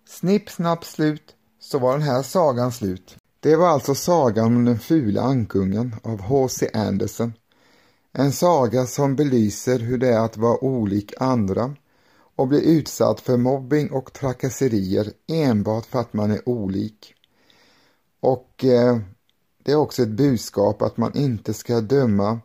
Snipp, 0.07 0.49
snapp, 0.49 0.85
slut, 0.85 1.35
så 1.59 1.79
var 1.79 1.93
den 1.93 2.01
här 2.01 2.21
sagan 2.23 2.71
slut. 2.71 3.15
Det 3.39 3.55
var 3.55 3.67
alltså 3.67 3.95
sagan 3.95 4.45
om 4.45 4.65
den 4.65 4.79
fula 4.79 5.21
ankungen 5.21 5.95
av 6.03 6.21
H.C. 6.21 6.69
Andersen. 6.73 7.33
En 8.13 8.31
saga 8.31 8.85
som 8.85 9.15
belyser 9.15 9.79
hur 9.79 9.97
det 9.97 10.07
är 10.07 10.19
att 10.19 10.37
vara 10.37 10.63
olik 10.63 11.13
andra 11.19 11.75
och 12.35 12.47
bli 12.47 12.77
utsatt 12.77 13.19
för 13.19 13.37
mobbing 13.37 13.91
och 13.91 14.13
trakasserier 14.13 15.11
enbart 15.27 15.85
för 15.85 15.99
att 15.99 16.13
man 16.13 16.31
är 16.31 16.49
olik. 16.49 17.13
Och 18.19 18.65
eh, 18.65 18.97
det 19.63 19.71
är 19.71 19.75
också 19.75 20.03
ett 20.03 20.09
budskap 20.09 20.81
att 20.81 20.97
man 20.97 21.17
inte 21.17 21.53
ska 21.53 21.81
döma 21.81 22.39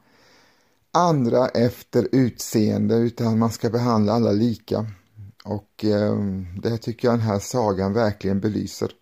andra 0.92 1.48
efter 1.48 2.08
utseende 2.12 2.94
utan 2.94 3.38
man 3.38 3.50
ska 3.50 3.70
behandla 3.70 4.12
alla 4.12 4.32
lika. 4.32 4.86
Och 5.44 5.84
eh, 5.84 6.16
det 6.62 6.78
tycker 6.78 7.08
jag 7.08 7.14
den 7.14 7.26
här 7.26 7.38
sagan 7.38 7.92
verkligen 7.92 8.40
belyser. 8.40 8.92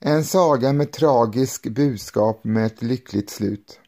En 0.00 0.24
saga 0.24 0.72
med 0.72 0.92
tragisk 0.92 1.68
budskap 1.68 2.44
med 2.44 2.66
ett 2.66 2.82
lyckligt 2.82 3.30
slut. 3.30 3.80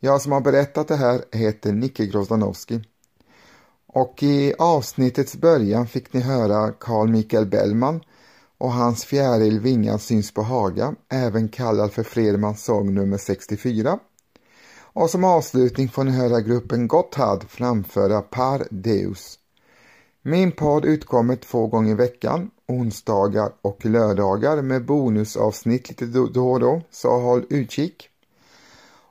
Jag 0.00 0.22
som 0.22 0.32
har 0.32 0.40
berättat 0.40 0.88
det 0.88 0.96
här 0.96 1.24
heter 1.32 1.72
Nicke 1.72 2.06
Grozdanowski. 2.06 2.80
Och 3.86 4.22
i 4.22 4.54
avsnittets 4.58 5.36
början 5.36 5.86
fick 5.86 6.12
ni 6.12 6.20
höra 6.20 6.72
Carl 6.72 7.08
Michael 7.08 7.46
Bellman 7.46 8.00
och 8.58 8.72
hans 8.72 9.04
fjäril 9.04 9.60
Vingad 9.60 10.00
syns 10.00 10.34
på 10.34 10.42
Haga, 10.42 10.94
även 11.08 11.48
kallad 11.48 11.92
för 11.92 12.02
Fredmans 12.02 12.64
sång 12.64 12.94
nummer 12.94 13.18
64. 13.18 13.98
Och 14.92 15.10
som 15.10 15.24
avslutning 15.24 15.88
får 15.88 16.04
ni 16.04 16.10
höra 16.10 16.40
gruppen 16.40 16.88
Gotthard 16.88 17.44
framföra 17.48 18.22
Par 18.22 18.66
Deus. 18.70 19.38
Min 20.22 20.52
podd 20.52 20.84
utkommer 20.84 21.36
två 21.36 21.66
gånger 21.66 21.90
i 21.90 21.94
veckan, 21.94 22.50
onsdagar 22.68 23.52
och 23.62 23.84
lördagar 23.84 24.62
med 24.62 24.84
bonusavsnitt 24.84 25.88
lite 25.88 26.06
då 26.06 26.52
och 26.52 26.60
då, 26.60 26.82
så 26.90 27.20
håll 27.20 27.46
utkik. 27.50 28.08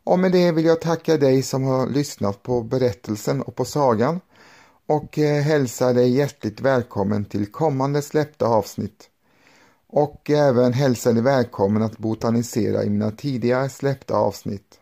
Och 0.03 0.19
med 0.19 0.31
det 0.31 0.51
vill 0.51 0.65
jag 0.65 0.81
tacka 0.81 1.17
dig 1.17 1.41
som 1.41 1.63
har 1.63 1.87
lyssnat 1.87 2.43
på 2.43 2.61
berättelsen 2.61 3.41
och 3.41 3.55
på 3.55 3.65
sagan 3.65 4.19
och 4.87 5.19
eh, 5.19 5.41
hälsa 5.41 5.93
dig 5.93 6.09
hjärtligt 6.09 6.61
välkommen 6.61 7.25
till 7.25 7.51
kommande 7.51 8.01
släppta 8.01 8.47
avsnitt. 8.47 9.09
Och 9.87 10.29
även 10.29 10.73
hälsa 10.73 11.13
dig 11.13 11.23
välkommen 11.23 11.81
att 11.81 11.97
botanisera 11.97 12.83
i 12.83 12.89
mina 12.89 13.11
tidigare 13.11 13.69
släppta 13.69 14.15
avsnitt. 14.15 14.78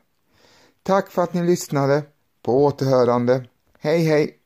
Tack 0.88 1.12
för 1.12 1.24
att 1.24 1.34
ni 1.34 1.44
lyssnade. 1.44 2.04
På 2.42 2.66
återhörande. 2.66 3.46
Hej 3.80 4.00
hej! 4.00 4.37